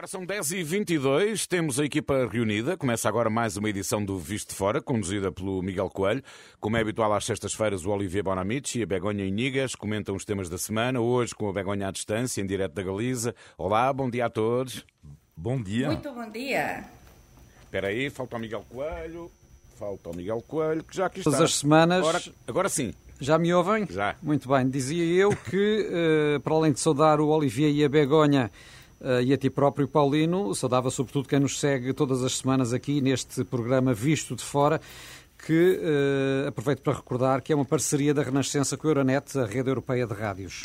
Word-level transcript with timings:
Agora 0.00 0.08
são 0.08 0.26
10h22, 0.26 1.46
temos 1.46 1.78
a 1.78 1.84
equipa 1.84 2.26
reunida. 2.26 2.74
Começa 2.74 3.06
agora 3.06 3.28
mais 3.28 3.58
uma 3.58 3.68
edição 3.68 4.02
do 4.02 4.18
Visto 4.18 4.48
de 4.48 4.54
Fora, 4.54 4.80
conduzida 4.80 5.30
pelo 5.30 5.60
Miguel 5.60 5.90
Coelho. 5.90 6.22
Como 6.58 6.74
é 6.78 6.80
habitual 6.80 7.12
às 7.12 7.26
sextas-feiras, 7.26 7.84
o 7.84 7.90
Olivier 7.90 8.24
Bonamici 8.24 8.78
e 8.78 8.82
a 8.82 8.86
Begonha 8.86 9.26
Inigas 9.26 9.74
comentam 9.74 10.16
os 10.16 10.24
temas 10.24 10.48
da 10.48 10.56
semana. 10.56 11.02
Hoje 11.02 11.34
com 11.34 11.50
a 11.50 11.52
Begonha 11.52 11.88
à 11.88 11.90
distância, 11.90 12.40
em 12.40 12.46
direto 12.46 12.72
da 12.72 12.82
Galiza. 12.82 13.34
Olá, 13.58 13.92
bom 13.92 14.08
dia 14.08 14.24
a 14.24 14.30
todos. 14.30 14.86
Bom 15.36 15.62
dia. 15.62 15.88
Muito 15.88 16.10
bom 16.10 16.30
dia. 16.30 16.82
Espera 17.64 17.88
aí, 17.88 18.08
falta 18.08 18.36
o 18.36 18.40
Miguel 18.40 18.64
Coelho. 18.70 19.30
Falta 19.78 20.08
o 20.08 20.16
Miguel 20.16 20.42
Coelho, 20.48 20.82
que 20.82 20.96
já 20.96 21.04
aqui 21.04 21.18
está. 21.18 21.30
Todas 21.30 21.44
as 21.44 21.56
semanas. 21.56 21.98
Agora, 21.98 22.22
agora 22.48 22.68
sim. 22.70 22.94
Já 23.20 23.38
me 23.38 23.52
ouvem? 23.52 23.86
Já. 23.90 24.16
Muito 24.22 24.48
bem. 24.48 24.66
Dizia 24.66 25.04
eu 25.04 25.36
que, 25.36 26.36
uh, 26.36 26.40
para 26.40 26.54
além 26.54 26.72
de 26.72 26.80
saudar 26.80 27.20
o 27.20 27.28
Olivier 27.28 27.70
e 27.70 27.84
a 27.84 27.88
Begonha, 27.88 28.50
e 29.24 29.32
a 29.32 29.36
ti 29.38 29.48
próprio, 29.48 29.88
Paulino, 29.88 30.54
saudava 30.54 30.90
sobretudo 30.90 31.28
quem 31.28 31.40
nos 31.40 31.58
segue 31.58 31.92
todas 31.92 32.22
as 32.22 32.38
semanas 32.38 32.72
aqui 32.72 33.00
neste 33.00 33.44
programa 33.44 33.94
Visto 33.94 34.36
de 34.36 34.42
Fora, 34.42 34.80
que 35.46 35.78
uh, 35.78 36.48
aproveito 36.48 36.82
para 36.82 36.94
recordar 36.94 37.40
que 37.40 37.52
é 37.52 37.56
uma 37.56 37.64
parceria 37.64 38.12
da 38.12 38.22
Renascença 38.22 38.76
com 38.76 38.86
a 38.86 38.90
Euronet, 38.90 39.38
a 39.38 39.46
rede 39.46 39.70
europeia 39.70 40.06
de 40.06 40.14
rádios. 40.14 40.62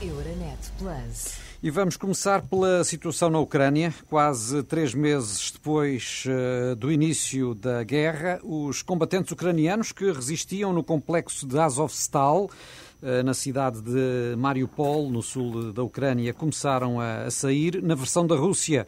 Euronet 0.00 0.70
Plus. 0.78 1.46
E 1.62 1.70
vamos 1.70 1.96
começar 1.96 2.42
pela 2.42 2.84
situação 2.84 3.30
na 3.30 3.38
Ucrânia. 3.38 3.92
Quase 4.08 4.62
três 4.62 4.94
meses 4.94 5.50
depois 5.50 6.24
uh, 6.26 6.76
do 6.76 6.92
início 6.92 7.54
da 7.54 7.82
guerra, 7.82 8.38
os 8.44 8.82
combatentes 8.82 9.32
ucranianos 9.32 9.90
que 9.90 10.12
resistiam 10.12 10.72
no 10.72 10.84
complexo 10.84 11.46
de 11.46 11.58
Azovstal 11.58 12.50
eh, 12.50 12.85
na 13.24 13.34
cidade 13.34 13.80
de 13.82 14.34
Mariupol, 14.36 15.10
no 15.10 15.22
sul 15.22 15.72
da 15.72 15.82
Ucrânia, 15.82 16.32
começaram 16.32 17.00
a 17.00 17.30
sair. 17.30 17.82
Na 17.82 17.94
versão 17.94 18.26
da 18.26 18.36
Rússia, 18.36 18.86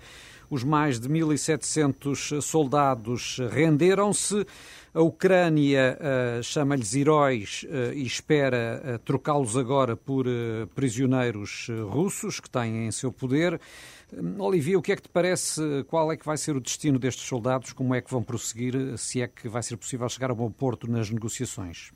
os 0.50 0.64
mais 0.64 0.98
de 0.98 1.08
1.700 1.08 2.40
soldados 2.40 3.38
renderam-se. 3.50 4.46
A 4.94 5.02
Ucrânia 5.02 5.98
uh, 6.00 6.42
chama-lhes 6.42 6.94
heróis 6.94 7.66
uh, 7.68 7.92
e 7.92 8.06
espera 8.06 8.82
uh, 8.82 8.98
trocá-los 9.00 9.56
agora 9.56 9.94
por 9.94 10.24
prisioneiros 10.74 11.68
russos 11.90 12.40
que 12.40 12.48
têm 12.48 12.86
em 12.86 12.90
seu 12.90 13.12
poder. 13.12 13.60
Olivia, 14.38 14.78
o 14.78 14.82
que 14.82 14.92
é 14.92 14.96
que 14.96 15.02
te 15.02 15.08
parece? 15.10 15.60
Qual 15.86 16.10
é 16.10 16.16
que 16.16 16.24
vai 16.24 16.38
ser 16.38 16.56
o 16.56 16.60
destino 16.60 16.98
destes 16.98 17.26
soldados? 17.26 17.74
Como 17.74 17.94
é 17.94 18.00
que 18.00 18.10
vão 18.10 18.22
prosseguir? 18.22 18.96
Se 18.96 19.20
é 19.20 19.28
que 19.28 19.48
vai 19.48 19.62
ser 19.62 19.76
possível 19.76 20.08
chegar 20.08 20.30
a 20.30 20.34
bom 20.34 20.50
porto 20.50 20.90
nas 20.90 21.10
negociações? 21.10 21.92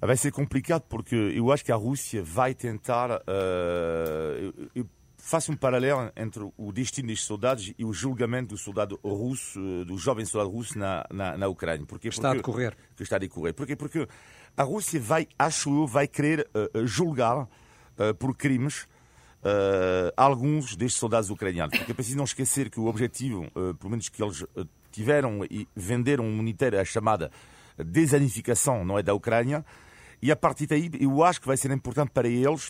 Vai 0.00 0.16
ser 0.16 0.32
complicado 0.32 0.82
porque 0.88 1.14
eu 1.14 1.52
acho 1.52 1.64
que 1.64 1.72
a 1.72 1.76
Rússia 1.76 2.22
vai 2.22 2.54
tentar. 2.54 3.20
Uh, 3.20 4.70
eu 4.74 4.86
faço 5.18 5.52
um 5.52 5.56
paralelo 5.56 6.10
entre 6.16 6.50
o 6.56 6.72
destino 6.72 7.08
destes 7.08 7.26
soldados 7.26 7.72
e 7.78 7.84
o 7.84 7.92
julgamento 7.92 8.54
do 8.54 8.58
soldado 8.58 8.98
russo, 9.04 9.60
do 9.84 9.98
jovem 9.98 10.24
soldado 10.24 10.50
russo 10.50 10.78
na, 10.78 11.04
na, 11.12 11.36
na 11.36 11.48
Ucrânia. 11.48 11.84
Porque, 11.86 12.08
está 12.08 12.30
a 12.30 12.34
decorrer. 12.34 12.74
Que 12.96 13.02
está 13.02 13.16
a 13.16 13.18
decorrer. 13.18 13.52
Porquê? 13.52 13.76
Porque 13.76 14.08
a 14.56 14.62
Rússia 14.62 14.98
vai, 14.98 15.28
acho 15.38 15.68
eu, 15.82 15.86
vai 15.86 16.08
querer 16.08 16.48
uh, 16.54 16.86
julgar 16.86 17.42
uh, 17.42 18.14
por 18.18 18.34
crimes 18.34 18.84
uh, 19.42 20.10
alguns 20.16 20.74
destes 20.76 20.98
soldados 20.98 21.28
ucranianos. 21.28 21.76
Porque 21.76 21.92
é 21.92 21.94
preciso 21.94 22.16
não 22.16 22.24
esquecer 22.24 22.70
que 22.70 22.80
o 22.80 22.86
objetivo, 22.86 23.46
pelo 23.78 23.90
menos 23.90 24.08
que 24.08 24.22
eles 24.22 24.44
tiveram 24.90 25.44
e 25.44 25.68
venderam 25.76 26.24
um 26.24 26.38
unitário 26.38 26.80
a 26.80 26.84
chamada 26.84 27.30
desanificação, 27.78 28.84
não 28.84 28.98
é, 28.98 29.02
da 29.02 29.14
Ucrânia, 29.14 29.64
e 30.22 30.30
a 30.30 30.36
partir 30.36 30.66
daí, 30.66 30.90
eu 31.00 31.22
acho 31.22 31.40
que 31.40 31.46
vai 31.46 31.56
ser 31.56 31.70
importante 31.70 32.10
para 32.10 32.28
eles 32.28 32.68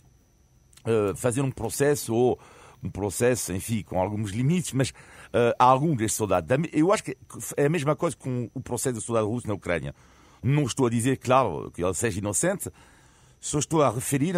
uh, 0.84 1.14
fazer 1.16 1.42
um 1.42 1.50
processo, 1.50 2.14
ou 2.14 2.38
um 2.82 2.90
processo, 2.90 3.52
enfim, 3.52 3.82
com 3.82 4.00
alguns 4.00 4.30
limites, 4.30 4.72
mas 4.72 4.90
uh, 4.90 5.54
há 5.58 5.64
alguns 5.64 5.96
destes 5.96 6.16
soldados. 6.16 6.48
Eu 6.72 6.92
acho 6.92 7.04
que 7.04 7.16
é 7.56 7.66
a 7.66 7.70
mesma 7.70 7.96
coisa 7.96 8.16
com 8.16 8.50
o 8.54 8.60
processo 8.60 8.94
do 8.94 9.00
soldado 9.00 9.28
russo 9.28 9.46
na 9.46 9.54
Ucrânia. 9.54 9.94
Não 10.42 10.64
estou 10.64 10.86
a 10.86 10.90
dizer, 10.90 11.18
claro, 11.18 11.70
que 11.70 11.84
ele 11.84 11.94
seja 11.94 12.18
inocente, 12.18 12.70
só 13.40 13.58
estou 13.58 13.82
a 13.82 13.90
referir 13.90 14.36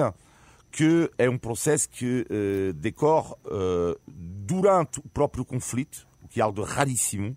que 0.71 1.11
é 1.19 1.29
um 1.29 1.37
processo 1.37 1.89
que 1.89 2.27
uh, 2.31 2.73
decorre 2.73 3.35
uh, 3.45 4.01
durante 4.07 5.01
o 5.01 5.03
próprio 5.03 5.45
conflito, 5.45 6.07
o 6.23 6.29
que 6.29 6.41
é 6.41 6.43
algo 6.43 6.63
raríssimo, 6.63 7.37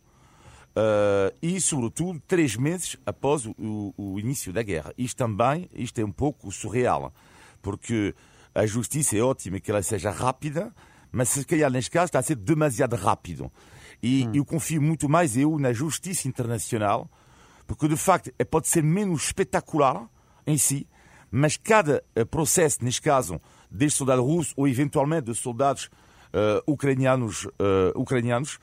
Uh, 0.75 1.33
e, 1.41 1.61
sobretudo, 1.61 2.21
três 2.27 2.57
meses 2.57 2.97
após 3.05 3.45
o, 3.45 3.93
o, 3.97 4.19
início 4.19 4.51
da 4.51 4.61
guerra. 4.61 4.93
Isto 4.97 5.15
também 5.15 5.69
isto 5.73 5.97
é 5.99 6.03
um 6.03 6.11
pouco 6.11 6.51
surreal, 6.51 7.13
porque 7.61 8.13
a 8.53 8.65
justiça 8.65 9.17
é 9.17 9.21
ótima 9.21 9.57
que 9.61 9.71
ela 9.71 9.81
seja 9.81 10.11
rápida, 10.11 10.75
mas 11.13 11.29
se 11.29 11.45
calhar 11.45 11.71
neste 11.71 11.89
caso 11.89 12.07
está 12.07 12.19
a 12.19 12.23
ser 12.23 12.35
demasiado 12.35 12.97
rápido. 12.97 13.49
E 14.03 14.27
hum. 14.27 14.31
eu 14.33 14.43
confio 14.43 14.81
muito 14.81 15.07
mais 15.07 15.37
eu 15.37 15.57
na 15.57 15.71
justiça 15.71 16.27
internacional, 16.27 17.09
porque 17.65 17.87
de 17.87 17.95
facto 17.95 18.33
é, 18.37 18.43
pode 18.43 18.67
ser 18.67 18.83
menos 18.83 19.27
espetacular 19.27 20.09
em 20.45 20.57
si, 20.57 20.85
mas 21.31 21.55
cada 21.55 22.03
uh, 22.19 22.25
processo, 22.25 22.83
neste 22.83 23.01
caso, 23.01 23.39
deste 23.71 23.97
soldado 23.99 24.21
russo 24.21 24.53
ou 24.57 24.67
eventualmente 24.67 25.31
de 25.31 25.35
soldados 25.35 25.85
uh, 25.85 26.69
ucranianos, 26.69 27.47
ucranianos 27.95 28.59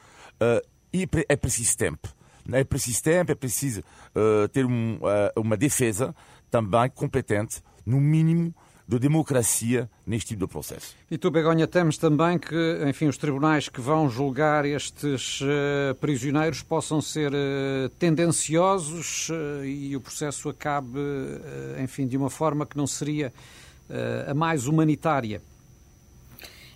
e 0.92 1.08
é 1.28 1.36
preciso 1.36 1.76
tempo. 1.76 2.08
É 2.50 2.64
preciso 2.64 3.02
tempo, 3.02 3.32
é 3.32 3.34
preciso 3.34 3.80
uh, 3.80 4.48
ter 4.48 4.66
um, 4.66 4.96
uh, 4.96 5.40
uma 5.40 5.56
defesa 5.56 6.14
também 6.50 6.90
competente, 6.90 7.62
no 7.86 8.00
mínimo, 8.00 8.54
de 8.86 8.98
democracia 8.98 9.88
neste 10.06 10.28
tipo 10.28 10.46
de 10.46 10.52
processo. 10.52 10.94
E 11.10 11.16
tu, 11.16 11.30
Begonha, 11.30 11.66
temos 11.66 11.96
também 11.96 12.38
que, 12.38 12.84
enfim, 12.86 13.06
os 13.06 13.16
tribunais 13.16 13.68
que 13.68 13.80
vão 13.80 14.08
julgar 14.08 14.66
estes 14.66 15.40
uh, 15.40 15.94
prisioneiros 16.00 16.62
possam 16.62 17.00
ser 17.00 17.32
uh, 17.32 17.88
tendenciosos 17.98 19.30
uh, 19.30 19.64
e 19.64 19.96
o 19.96 20.00
processo 20.00 20.48
acabe, 20.48 20.98
enfim, 21.82 22.06
de 22.06 22.16
uma 22.16 22.28
forma 22.28 22.66
que 22.66 22.76
não 22.76 22.86
seria 22.86 23.32
a 24.26 24.32
mais 24.32 24.66
humanitária. 24.66 25.42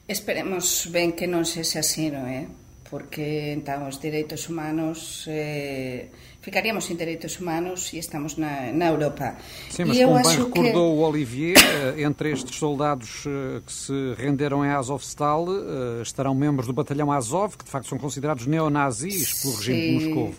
Esperemos 0.08 0.86
bem 0.86 1.10
que 1.10 1.26
não 1.26 1.44
seja 1.44 1.80
assim, 1.80 2.10
não 2.10 2.26
é? 2.26 2.46
Porque 2.90 3.54
então 3.56 3.88
os 3.88 3.98
direitos 3.98 4.48
humanos 4.48 5.24
eh, 5.28 6.08
ficaríamos 6.46 6.84
sin 6.84 6.96
direitos 6.96 7.40
humanos 7.40 7.92
e 7.92 7.98
estamos 7.98 8.38
na, 8.38 8.70
na 8.70 8.86
Europa. 8.86 9.34
Sim, 9.68 9.86
mas 9.86 9.98
como 9.98 10.22
bem 10.22 10.36
recordou 10.38 10.94
que... 10.94 11.00
o 11.00 11.02
Olivier, 11.02 11.58
eh, 11.58 12.02
entre 12.02 12.30
estes 12.30 12.54
soldados 12.54 13.26
eh, 13.26 13.60
que 13.66 13.72
se 13.72 14.14
renderam 14.16 14.64
em 14.64 14.70
Azovstal 14.70 15.44
eh, 15.50 16.02
estarão 16.02 16.36
membros 16.36 16.68
do 16.68 16.72
batalhão 16.72 17.10
Azov, 17.10 17.56
que 17.58 17.64
de 17.64 17.70
facto 17.70 17.88
são 17.88 17.98
considerados 17.98 18.46
neonazis 18.46 19.42
pelo 19.42 19.54
regime 19.56 19.98
de 19.98 20.04
Moscou. 20.06 20.34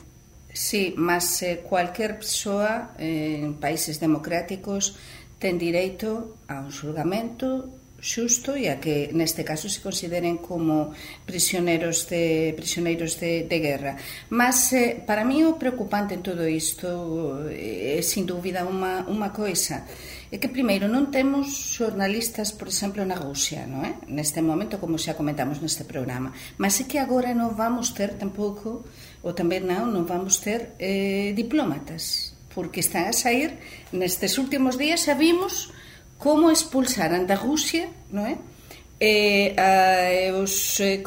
Sim, 0.54 0.94
mas 0.98 1.42
qualquer 1.66 2.18
pessoa 2.18 2.90
em 2.98 3.52
países 3.54 3.98
democráticos 3.98 4.96
tem 5.38 5.58
direito 5.58 6.34
a 6.48 6.62
um 6.62 6.72
julgamento 6.72 7.70
xusto 7.98 8.54
e 8.54 8.70
a 8.70 8.78
que 8.78 9.10
neste 9.14 9.42
caso 9.42 9.66
se 9.70 9.82
consideren 9.82 10.38
como 10.38 10.94
prisioneros 11.26 12.06
de 12.06 12.54
prisioneiros 12.54 13.18
de, 13.18 13.50
de 13.50 13.58
guerra. 13.58 13.98
Mas 14.30 14.72
eh, 14.74 15.02
para 15.02 15.26
mí 15.26 15.42
o 15.42 15.58
preocupante 15.58 16.14
en 16.14 16.22
todo 16.22 16.46
isto 16.46 17.50
eh, 17.50 17.98
é 17.98 18.02
sin 18.06 18.30
dúbida 18.30 18.66
unha, 18.66 19.06
unha 19.10 19.34
coisa 19.34 19.86
é 20.28 20.36
que 20.38 20.52
primeiro 20.52 20.92
non 20.92 21.08
temos 21.08 21.48
xornalistas, 21.80 22.52
por 22.52 22.68
exemplo, 22.68 23.00
na 23.08 23.16
Rusia, 23.16 23.64
non 23.64 23.88
é? 23.88 23.96
Neste 24.12 24.44
momento, 24.44 24.76
como 24.76 25.00
xa 25.00 25.16
comentamos 25.16 25.64
neste 25.64 25.88
programa. 25.88 26.36
Mas 26.60 26.84
é 26.84 26.86
que 26.86 27.00
agora 27.00 27.32
non 27.32 27.56
vamos 27.56 27.96
ter 27.96 28.20
tampouco, 28.20 28.84
ou 29.24 29.32
tamén 29.32 29.64
non, 29.64 29.88
non 29.88 30.04
vamos 30.04 30.44
ter 30.44 30.76
eh, 30.84 31.32
diplomatas, 31.32 32.36
porque 32.52 32.84
están 32.84 33.08
a 33.08 33.16
sair 33.16 33.56
nestes 33.96 34.36
últimos 34.36 34.76
días 34.76 35.08
xa 35.08 35.16
vimos 35.16 35.72
como 36.18 36.52
expulsaran 36.52 37.26
da 37.26 37.36
Rusia, 37.36 37.90
non 38.12 38.26
é? 38.26 38.36
Eh, 39.00 39.54
a, 39.54 40.34
os, 40.42 40.80
eh, 40.80 41.04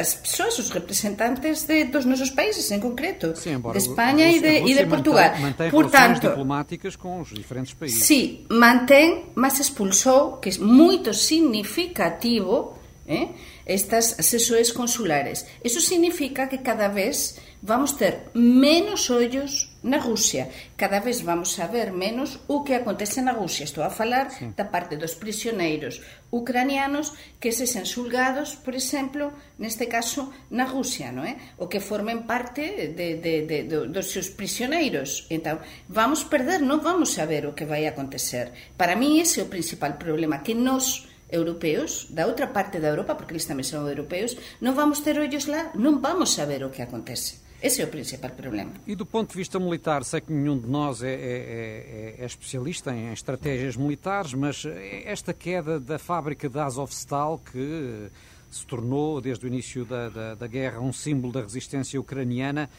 as 0.00 0.14
persoas, 0.14 0.58
os 0.58 0.70
representantes 0.70 1.68
de, 1.68 1.84
dos 1.84 2.06
nosos 2.06 2.30
países 2.30 2.70
en 2.72 2.80
concreto, 2.80 3.36
Sim, 3.36 3.60
de 3.60 3.76
Espanha 3.76 4.32
e 4.32 4.40
de, 4.40 4.64
e 4.64 4.72
de 4.72 4.86
Portugal. 4.86 5.28
Mantém, 5.36 5.42
mantém 5.42 5.70
Portanto, 5.70 6.28
diplomáticas 6.28 6.96
com 6.96 7.20
os 7.20 7.28
diferentes 7.28 7.74
países. 7.74 8.00
Sí, 8.00 8.46
mantén, 8.48 9.28
mas 9.36 9.60
expulsou, 9.60 10.40
que 10.40 10.48
é 10.48 10.58
moito 10.58 11.12
significativo, 11.12 12.80
eh, 13.06 13.28
estas 13.66 14.16
sexoes 14.20 14.72
consulares. 14.72 15.46
Eso 15.64 15.80
significa 15.80 16.48
que 16.48 16.62
cada 16.62 16.88
vez 16.88 17.40
vamos 17.64 17.96
ter 17.96 18.28
menos 18.34 19.08
ollos 19.08 19.72
na 19.82 19.96
Rusia. 19.96 20.52
Cada 20.76 21.00
vez 21.00 21.24
vamos 21.24 21.56
a 21.60 21.66
ver 21.66 21.92
menos 21.92 22.40
o 22.46 22.60
que 22.60 22.76
acontece 22.76 23.24
na 23.24 23.32
Rusia. 23.32 23.64
Estou 23.64 23.80
a 23.84 23.88
falar 23.88 24.28
sí. 24.28 24.52
da 24.52 24.68
parte 24.68 25.00
dos 25.00 25.16
prisioneiros 25.16 26.04
ucranianos 26.28 27.16
que 27.40 27.56
se 27.56 27.64
sen 27.64 27.88
xulgados, 27.88 28.60
por 28.60 28.76
exemplo, 28.76 29.32
neste 29.56 29.88
caso 29.88 30.28
na 30.52 30.68
Rusia, 30.68 31.08
non 31.08 31.24
é? 31.24 31.56
O 31.56 31.64
que 31.64 31.80
formen 31.80 32.28
parte 32.28 32.92
de, 32.92 33.16
de, 33.16 33.48
de, 33.48 33.64
de, 33.64 33.76
dos 33.88 34.12
seus 34.12 34.28
prisioneiros. 34.28 35.24
Então, 35.32 35.56
vamos 35.88 36.20
perder, 36.28 36.60
non 36.60 36.84
vamos 36.84 37.16
saber 37.16 37.48
o 37.48 37.56
que 37.56 37.64
vai 37.64 37.88
acontecer. 37.88 38.76
Para 38.76 38.92
mí 38.92 39.24
ese 39.24 39.40
é 39.40 39.48
o 39.48 39.52
principal 39.52 39.96
problema, 39.96 40.44
que 40.44 40.52
nos 40.52 41.13
europeos 41.30 42.06
da 42.10 42.26
outra 42.26 42.46
parte 42.46 42.78
da 42.78 42.88
Europa, 42.88 43.14
porque 43.14 43.32
eles 43.32 43.44
também 43.44 43.64
são 43.64 43.88
europeus, 43.88 44.36
não 44.60 44.74
vamos 44.74 45.00
ter 45.00 45.18
olhos 45.18 45.46
lá, 45.46 45.70
não 45.74 46.00
vamos 46.00 46.32
saber 46.32 46.64
o 46.64 46.70
que 46.70 46.82
acontece. 46.82 47.44
Esse 47.62 47.80
é 47.80 47.86
o 47.86 47.88
principal 47.88 48.30
problema. 48.30 48.72
E 48.86 48.94
do 48.94 49.06
ponto 49.06 49.30
de 49.30 49.38
vista 49.38 49.58
militar, 49.58 50.04
sei 50.04 50.20
que 50.20 50.30
nenhum 50.30 50.58
de 50.58 50.68
nós 50.68 51.02
é, 51.02 51.08
é, 51.08 51.14
é, 51.14 52.14
é 52.18 52.26
especialista 52.26 52.92
em 52.92 53.10
estratégias 53.10 53.74
militares, 53.74 54.34
mas 54.34 54.66
esta 55.06 55.32
queda 55.32 55.80
da 55.80 55.98
fábrica 55.98 56.46
de 56.46 56.58
Azovstal, 56.58 57.40
que 57.50 58.10
se 58.50 58.66
tornou, 58.66 59.20
desde 59.20 59.46
o 59.46 59.48
início 59.48 59.84
da, 59.84 60.08
da, 60.08 60.34
da 60.34 60.46
guerra, 60.46 60.78
um 60.80 60.92
símbolo 60.92 61.32
da 61.32 61.40
resistência 61.40 61.98
ucraniana, 61.98 62.70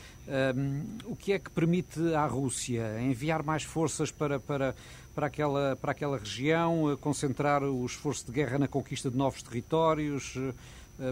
um, 0.55 0.83
o 1.05 1.15
que 1.15 1.33
é 1.33 1.39
que 1.39 1.49
permite 1.49 2.13
à 2.13 2.25
Rússia 2.25 3.01
enviar 3.01 3.43
mais 3.43 3.63
forças 3.63 4.09
para, 4.09 4.39
para, 4.39 4.73
para, 5.15 5.27
aquela, 5.27 5.75
para 5.77 5.91
aquela 5.93 6.17
região, 6.17 6.97
concentrar 6.99 7.63
o 7.63 7.85
esforço 7.85 8.25
de 8.25 8.33
guerra 8.33 8.59
na 8.59 8.67
conquista 8.67 9.09
de 9.09 9.17
novos 9.17 9.41
territórios? 9.41 10.37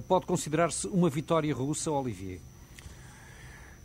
Pode 0.08 0.26
considerar-se 0.26 0.88
uma 0.88 1.10
vitória 1.10 1.54
russa, 1.54 1.90
Olivier? 1.90 2.40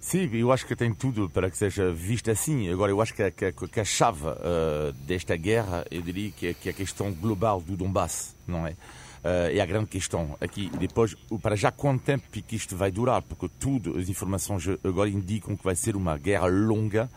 Sim, 0.01 0.31
eu 0.33 0.53
acho 0.53 0.65
que 0.65 0.77
tem 0.77 0.95
tudo 0.95 1.29
para 1.29 1.51
que 1.51 1.59
seja 1.59 1.93
visto 1.93 2.31
assim. 2.31 2.71
Agora, 2.71 2.93
eu 2.93 3.01
acho 3.01 3.13
que, 3.13 3.31
que, 3.31 3.53
que 3.53 3.81
a 3.81 3.85
chave 3.85 4.27
uh, 4.27 4.93
desta 5.07 5.37
guerra, 5.37 5.85
eu 5.91 6.01
diria 6.01 6.31
que 6.31 6.55
que 6.55 6.69
é 6.69 6.73
a 6.73 6.75
questão 6.75 7.13
global 7.13 7.61
do 7.61 7.77
Donbass, 7.77 8.35
não 8.47 8.67
é? 8.67 8.71
Uh, 8.71 9.51
é 9.53 9.61
a 9.61 9.67
grande 9.67 9.87
questão 9.87 10.37
aqui. 10.41 10.71
Depois, 10.79 11.17
para 11.43 11.57
já 11.57 11.73
quanto 11.73 12.05
tempo 12.05 12.29
que 12.31 12.55
isto 12.55 12.77
vai 12.77 12.93
durar, 12.93 13.23
porque 13.23 13.51
tudo, 13.59 13.99
as 13.99 14.09
informações 14.09 14.65
agora 14.85 15.11
indicam 15.11 15.57
que 15.57 15.65
vai 15.65 15.75
ser 15.75 15.97
uma 15.97 16.17
guerra 16.17 16.47
longa. 16.47 17.11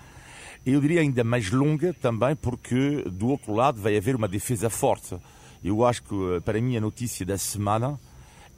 Eu 0.66 0.80
diria 0.80 1.02
ainda 1.02 1.24
mais 1.24 1.50
longa 1.50 1.94
também 1.94 2.36
porque, 2.36 3.04
do 3.12 3.30
outro 3.30 3.54
lado, 3.54 3.82
vai 3.82 3.98
haver 3.98 4.16
uma 4.16 4.28
defesa 4.28 4.70
forte. 4.70 5.18
Eu 5.64 5.86
acho 5.86 6.04
que, 6.04 6.16
para 6.46 6.62
mim, 6.62 6.78
a 6.78 6.82
notícia 6.82 7.26
da 7.26 7.38
semana 7.38 8.00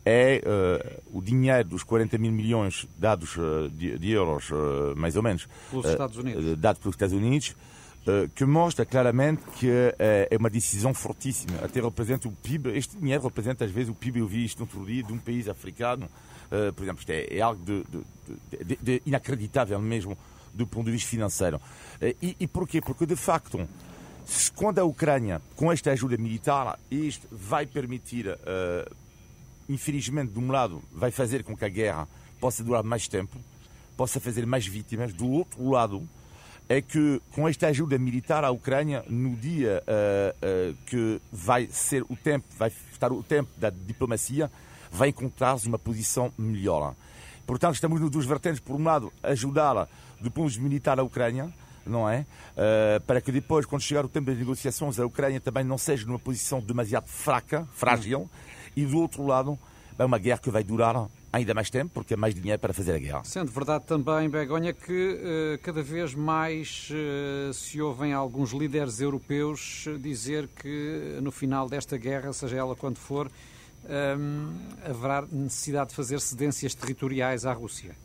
é 0.05 0.41
uh, 0.45 1.17
o 1.17 1.21
dinheiro 1.21 1.69
dos 1.69 1.83
40 1.83 2.17
mil 2.17 2.31
milhões 2.31 2.87
dados 2.97 3.37
uh, 3.37 3.69
de, 3.69 3.97
de, 3.97 4.11
euros, 4.11 4.49
uh, 4.51 4.93
mais 4.97 5.15
ou 5.15 5.23
menos, 5.23 5.47
pelos 5.69 5.85
Estados 5.85 6.17
Unidos. 6.17 6.57
dados 6.57 6.81
pelos 6.81 6.95
Estados 6.95 7.15
Unidos, 7.15 7.55
que 8.35 8.43
mostra 8.43 8.85
claramente 8.85 9.41
que 9.57 9.69
é 9.97 10.35
uma 10.37 10.49
decisão 10.49 10.93
fortíssima. 10.93 11.59
Até 11.63 11.79
representa 11.79 12.27
o 12.27 12.33
PIB, 12.33 12.77
este 12.77 12.97
dinheiro 12.97 13.23
representa 13.23 13.63
às 13.63 13.71
vezes 13.71 13.89
o 13.89 13.95
PIB, 13.95 14.19
eu 14.19 14.27
vi 14.27 14.43
isto 14.43 14.57
no 14.57 14.65
outro 14.65 14.85
dia, 14.85 15.01
de 15.01 15.13
um 15.13 15.17
país 15.17 15.47
africano. 15.47 16.09
por 16.75 16.83
exemplo, 16.83 16.99
isto 16.99 17.11
é, 17.11 17.27
é 17.29 17.39
algo 17.39 17.63
de, 17.63 17.85
de, 18.65 18.75
de, 18.75 19.01
inacreditável 19.05 19.79
mesmo 19.79 20.17
do 20.53 20.67
ponto 20.67 20.85
de 20.85 20.91
vista 20.91 21.09
financeiro. 21.09 21.59
e, 22.21 22.35
e 22.39 22.47
porquê? 22.47 22.81
Porque, 22.81 23.05
de 23.05 23.15
facto, 23.15 23.67
quando 24.55 24.79
a 24.79 24.83
Ucrânia, 24.83 25.41
com 25.55 25.71
esta 25.71 25.91
ajuda 25.91 26.17
militar, 26.17 26.77
isto 26.89 27.27
vai 27.31 27.65
permitir 27.65 28.27
infelizmente, 29.67 30.31
de 30.31 30.39
um 30.39 30.51
lado, 30.51 30.81
vai 30.91 31.11
fazer 31.11 31.43
com 31.43 31.55
que 31.55 31.65
a 31.65 31.69
guerra 31.69 32.07
possa 32.39 32.63
durar 32.63 32.83
mais 32.83 33.07
tempo, 33.07 33.37
possa 33.95 34.19
fazer 34.19 34.45
mais 34.45 34.65
vítimas. 34.65 35.13
Do 35.13 35.29
outro 35.29 35.69
lado, 35.69 36.07
é 36.67 36.81
que 36.81 37.21
com 37.31 37.47
esta 37.47 37.67
ajuda 37.67 37.97
militar 37.97 38.43
à 38.43 38.51
Ucrânia, 38.51 39.03
no 39.07 39.35
dia 39.35 39.83
uh, 39.87 40.71
uh, 40.71 40.77
que 40.85 41.21
vai 41.31 41.67
ser 41.67 42.03
o 42.03 42.15
tempo, 42.15 42.45
vai 42.57 42.71
estar 42.91 43.11
o 43.11 43.23
tempo 43.23 43.49
da 43.57 43.69
diplomacia, 43.69 44.49
vai 44.91 45.09
encontrar-se 45.09 45.67
uma 45.67 45.79
posição 45.79 46.31
melhor. 46.37 46.95
Portanto, 47.45 47.75
estamos 47.75 47.99
nos 47.99 48.09
duas 48.09 48.25
vertentes. 48.25 48.59
Por 48.59 48.75
um 48.75 48.83
lado, 48.83 49.11
ajudá-la 49.21 49.87
do 50.19 50.31
ponto 50.31 50.47
de 50.47 50.53
vista 50.53 50.63
militar 50.63 50.99
a 50.99 51.03
Ucrânia, 51.03 51.51
não 51.85 52.09
é? 52.09 52.25
Uh, 52.53 53.01
para 53.01 53.19
que 53.19 53.31
depois, 53.31 53.65
quando 53.65 53.81
chegar 53.81 54.05
o 54.05 54.07
tempo 54.07 54.27
das 54.27 54.37
negociações, 54.37 54.99
a 54.99 55.05
Ucrânia 55.05 55.41
também 55.41 55.63
não 55.63 55.77
seja 55.77 56.05
numa 56.05 56.19
posição 56.19 56.61
demasiado 56.61 57.07
fraca, 57.07 57.67
frágil 57.73 58.29
e 58.75 58.85
do 58.85 58.97
outro 58.97 59.25
lado 59.25 59.57
é 59.97 60.05
uma 60.05 60.17
guerra 60.17 60.39
que 60.39 60.49
vai 60.49 60.63
durar 60.63 61.07
ainda 61.31 61.53
mais 61.53 61.69
tempo, 61.69 61.91
porque 61.93 62.13
é 62.13 62.17
mais 62.17 62.33
dinheiro 62.33 62.59
para 62.59 62.73
fazer 62.73 62.93
a 62.93 62.99
guerra. 62.99 63.23
Sendo 63.23 63.51
verdade 63.51 63.85
também, 63.85 64.29
Begonha, 64.29 64.71
que 64.71 64.91
uh, 64.91 65.59
cada 65.63 65.81
vez 65.81 66.13
mais 66.13 66.89
uh, 66.91 67.53
se 67.53 67.81
ouvem 67.81 68.13
alguns 68.13 68.51
líderes 68.51 69.01
europeus 69.01 69.85
dizer 69.99 70.47
que 70.47 71.17
no 71.21 71.31
final 71.31 71.67
desta 71.67 71.97
guerra, 71.97 72.31
seja 72.33 72.57
ela 72.57 72.75
quando 72.75 72.97
for, 72.97 73.29
um, 73.89 74.53
haverá 74.83 75.25
necessidade 75.31 75.89
de 75.89 75.95
fazer 75.95 76.19
cedências 76.19 76.73
territoriais 76.73 77.45
à 77.45 77.53
Rússia. 77.53 77.95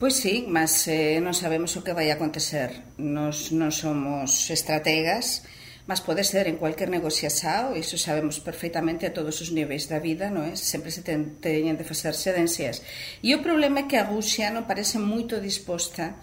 Pois 0.00 0.14
sí, 0.16 0.46
mas 0.48 0.88
eh, 0.88 1.20
non 1.20 1.36
sabemos 1.36 1.76
o 1.76 1.84
que 1.84 1.92
vai 1.92 2.08
acontecer. 2.08 2.72
Nos 2.96 3.52
non 3.52 3.68
somos 3.68 4.48
estrategas, 4.48 5.44
mas 5.84 6.00
pode 6.00 6.24
ser 6.24 6.48
en 6.48 6.56
cualquier 6.56 6.88
negociación, 6.88 7.76
iso 7.76 8.00
sabemos 8.00 8.40
perfectamente 8.40 9.04
a 9.04 9.12
todos 9.12 9.44
os 9.44 9.52
niveis 9.52 9.92
da 9.92 10.00
vida, 10.00 10.32
non 10.32 10.48
é? 10.48 10.56
Sempre 10.56 10.88
se 10.88 11.04
ten, 11.04 11.36
teñen 11.44 11.76
de 11.76 11.84
facer 11.84 12.16
sedencias. 12.16 12.80
E 13.20 13.36
o 13.36 13.44
problema 13.44 13.84
é 13.84 13.88
que 13.92 14.00
a 14.00 14.08
Rusia 14.08 14.48
non 14.48 14.64
parece 14.64 14.96
moito 14.96 15.36
disposta 15.36 16.16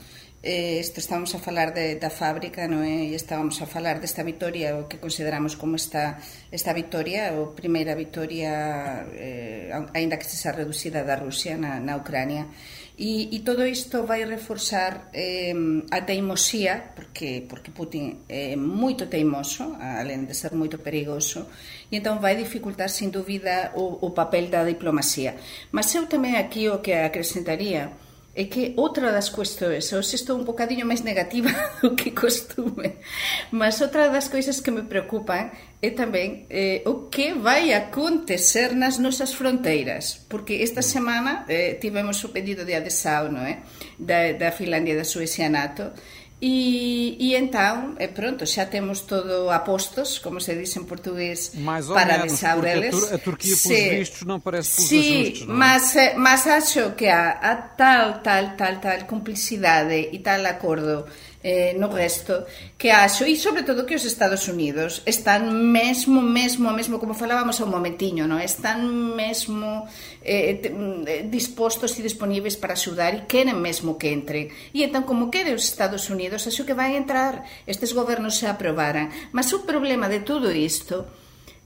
Eh, 0.43 0.77
isto 0.79 0.99
estamos 0.99 1.33
a 1.33 1.39
falar 1.39 1.73
de, 1.73 1.95
da 1.95 2.13
fábrica 2.13 2.69
non 2.69 2.85
é? 2.85 3.09
e 3.09 3.17
estábamos 3.17 3.57
a 3.57 3.65
falar 3.65 3.97
desta 3.97 4.21
vitoria 4.21 4.77
o 4.77 4.85
que 4.85 5.01
consideramos 5.01 5.57
como 5.57 5.73
esta, 5.73 6.21
esta 6.53 6.77
vitoria 6.77 7.33
ou 7.33 7.57
primeira 7.57 7.97
vitoria 7.97 9.01
eh, 9.17 9.73
aínda 9.97 10.21
que 10.21 10.29
se 10.29 10.37
xa 10.37 10.53
reducida 10.53 11.01
da 11.01 11.17
Rusia 11.17 11.57
na, 11.57 11.81
na 11.81 11.97
Ucrania 11.97 12.53
e, 13.01 13.33
e 13.33 13.41
todo 13.41 13.65
isto 13.65 14.05
vai 14.05 14.29
reforzar 14.29 15.09
eh, 15.09 15.57
a 15.89 16.05
teimosía 16.05 16.93
porque, 16.93 17.41
porque 17.49 17.73
Putin 17.73 18.21
é 18.29 18.53
moito 18.53 19.09
teimoso 19.09 19.73
além 19.81 20.29
de 20.29 20.37
ser 20.37 20.53
moito 20.53 20.77
perigoso 20.77 21.49
e 21.89 21.97
entón 21.97 22.21
vai 22.21 22.37
dificultar 22.37 22.93
sin 22.93 23.09
dúbida 23.09 23.73
o, 23.73 24.05
o 24.05 24.13
papel 24.13 24.53
da 24.53 24.61
diplomacia 24.61 25.33
mas 25.73 25.89
eu 25.97 26.05
tamén 26.05 26.37
aquí 26.37 26.69
o 26.69 26.77
que 26.77 26.93
acrescentaría 26.93 28.05
É 28.37 28.45
que 28.45 28.77
outra 28.77 29.09
das 29.09 29.33
cuestións, 29.33 29.89
hoxe 29.97 30.13
estou 30.13 30.37
un 30.37 30.45
bocadinho 30.45 30.85
máis 30.85 31.01
negativa 31.01 31.49
do 31.81 31.97
que 31.97 32.13
costume, 32.13 33.01
mas 33.49 33.81
outra 33.81 34.13
das 34.13 34.29
coisas 34.29 34.61
que 34.61 34.69
me 34.69 34.85
preocupan 34.85 35.49
é 35.81 35.89
tamén 35.89 36.45
eh, 36.45 36.85
o 36.85 37.09
que 37.09 37.33
vai 37.33 37.73
acontecer 37.73 38.77
nas 38.77 39.01
nosas 39.01 39.33
fronteiras, 39.33 40.21
porque 40.29 40.61
esta 40.61 40.85
mm. 40.85 40.89
semana 40.93 41.31
eh, 41.49 41.81
tivemos 41.81 42.21
o 42.21 42.29
pedido 42.29 42.61
de 42.61 42.77
adesão, 42.77 43.33
non 43.33 43.41
é? 43.41 43.65
Da, 43.97 44.37
da 44.37 44.53
Finlandia 44.53 44.93
e 44.93 45.01
da 45.01 45.07
Suecia 45.09 45.49
NATO, 45.49 45.89
E, 46.39 47.17
e 47.19 47.35
então, 47.35 47.95
é 47.97 48.07
pronto, 48.07 48.45
xa 48.45 48.63
temos 48.63 49.01
todo 49.01 49.49
a 49.49 49.57
postos, 49.57 50.19
como 50.19 50.39
se 50.39 50.53
diz 50.53 50.75
em 50.77 50.83
português, 50.83 51.51
Mais 51.55 51.89
ou 51.89 51.95
para 51.95 52.19
menos, 52.19 52.43
eles. 52.43 53.11
A, 53.11 53.15
a, 53.15 53.17
Turquia, 53.17 53.55
pelos 53.55 53.59
sí, 53.59 53.89
vistos, 53.89 54.21
não 54.21 54.39
parece 54.39 54.75
pelos 54.75 54.89
sí, 54.89 55.21
ajustes, 55.21 55.47
não 55.47 55.55
é? 55.55 55.57
mas, 55.57 55.95
eh, 55.95 56.13
mas 56.15 56.45
acho 56.45 56.91
que 56.91 57.07
há, 57.07 57.29
há 57.31 57.55
tal, 57.55 58.19
tal, 58.19 58.55
tal, 58.55 58.75
tal 58.77 58.99
cumplicidade 59.07 60.09
e 60.11 60.19
tal 60.19 60.45
acordo 60.45 61.05
eh, 61.43 61.73
no 61.77 61.87
resto 61.87 62.45
que 62.77 62.89
acho, 62.89 63.25
e 63.25 63.37
sobre 63.37 63.63
todo 63.63 63.85
que 63.85 63.95
os 63.95 64.05
Estados 64.05 64.47
Unidos 64.49 65.05
están 65.05 65.47
mesmo, 65.53 66.21
mesmo, 66.21 66.73
mesmo 66.73 66.97
como 66.97 67.13
falábamos 67.13 67.61
ao 67.61 67.69
momentiño, 67.69 68.25
no? 68.25 68.41
están 68.41 68.83
mesmo 69.15 69.85
eh, 70.25 70.57
mm, 70.57 71.03
eh, 71.05 71.23
dispostos 71.29 71.93
e 71.97 72.01
disponíveis 72.01 72.57
para 72.57 72.73
axudar 72.73 73.13
e 73.13 73.29
queren 73.29 73.61
mesmo 73.61 73.95
que 74.01 74.09
entre 74.09 74.49
e 74.73 74.81
entón 74.81 75.05
como 75.05 75.29
quere 75.29 75.53
os 75.53 75.65
Estados 75.65 76.09
Unidos 76.09 76.49
acho 76.49 76.65
que 76.65 76.75
vai 76.75 76.97
entrar, 76.97 77.45
estes 77.69 77.93
gobernos 77.93 78.35
se 78.35 78.49
aprobaran 78.49 79.09
mas 79.31 79.53
o 79.53 79.63
problema 79.63 80.09
de 80.09 80.25
todo 80.25 80.49
isto 80.51 81.05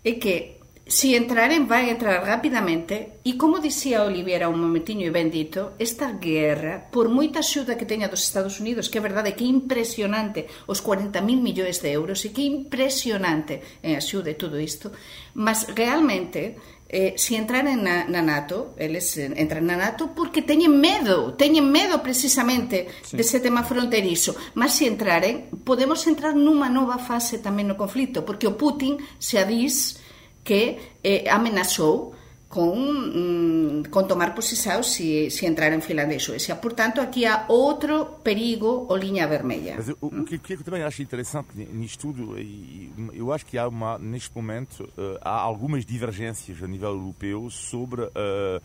é 0.04 0.20
que 0.20 0.61
Si 0.91 1.15
entraren 1.15 1.71
vai 1.71 1.88
entrar 1.88 2.19
rapidamente 2.19 3.24
e, 3.24 3.39
como 3.39 3.63
dicía 3.63 4.03
Olivier 4.03 4.43
un 4.43 4.60
momentiño 4.60 5.07
e 5.07 5.15
ben 5.15 5.31
dito, 5.31 5.71
esta 5.79 6.19
guerra, 6.19 6.91
por 6.91 7.07
moita 7.07 7.39
axuda 7.39 7.79
que 7.79 7.88
teña 7.88 8.12
dos 8.12 8.19
Estados 8.19 8.60
Unidos, 8.60 8.91
que 8.91 9.00
é 9.00 9.07
verdade 9.07 9.31
que 9.31 9.48
é 9.48 9.55
impresionante 9.55 10.51
os 10.67 10.83
40.000 10.83 11.24
millóns 11.39 11.79
de 11.79 11.95
euros 11.95 12.27
e 12.27 12.36
que 12.36 12.43
é 12.43 12.51
impresionante 12.51 13.63
en 13.79 13.95
axuda 13.95 14.36
e 14.36 14.36
todo 14.36 14.60
isto, 14.60 14.91
mas 15.31 15.63
realmente 15.71 16.60
eh, 16.91 17.15
si 17.15 17.39
entraren 17.39 17.88
na, 17.88 18.03
na 18.03 18.19
NATO, 18.19 18.75
eles 18.75 19.15
entran 19.15 19.63
na 19.63 19.79
NATO 19.79 20.12
porque 20.12 20.43
teñen 20.43 20.75
medo, 20.75 21.39
teñen 21.39 21.71
medo 21.71 22.03
precisamente 22.03 22.91
sí. 23.00 23.15
dese 23.15 23.39
tema 23.39 23.63
fronterizo. 23.63 24.36
Mas 24.60 24.75
se 24.75 24.91
entraren, 24.91 25.48
podemos 25.63 26.03
entrar 26.03 26.36
nunha 26.36 26.67
nova 26.67 27.00
fase 27.00 27.39
tamén 27.39 27.71
no 27.71 27.79
conflito, 27.79 28.27
porque 28.27 28.43
o 28.43 28.60
Putin 28.60 29.00
se 29.24 29.39
adís 29.39 30.00
que 30.43 30.77
eh, 31.03 31.29
amenazou 31.29 32.13
con, 32.51 32.75
mm, 32.75 33.83
con 33.89 34.07
tomar 34.07 34.36
posição 34.36 34.83
se, 34.83 35.31
se 35.31 35.48
entrar 35.48 35.71
em 35.71 35.79
Finlândia 35.79 36.17
e 36.17 36.19
Suécia. 36.19 36.55
Portanto, 36.57 37.00
aqui 37.00 37.25
há 37.25 37.45
outro 37.48 38.19
perigo 38.21 38.86
ou 38.89 38.98
linha 38.98 39.25
vermelha. 39.25 39.75
Mas 39.77 39.88
o, 39.88 39.98
o, 40.01 40.25
que, 40.25 40.38
que 40.38 40.53
eu 40.53 40.63
também 40.63 40.83
acho 40.83 41.01
interessante 41.01 41.48
nisto 41.55 42.12
tudo, 42.12 42.36
eu 43.13 43.31
acho 43.31 43.45
que 43.45 43.57
há 43.57 43.67
uma, 43.67 43.98
neste 43.98 44.36
momento 44.36 44.83
uh, 44.83 45.17
há 45.21 45.39
algumas 45.39 45.86
divergências 45.86 46.62
a 46.62 46.67
nível 46.67 46.89
europeu 46.89 47.50
sobre 47.50 48.01
uh, 48.01 48.62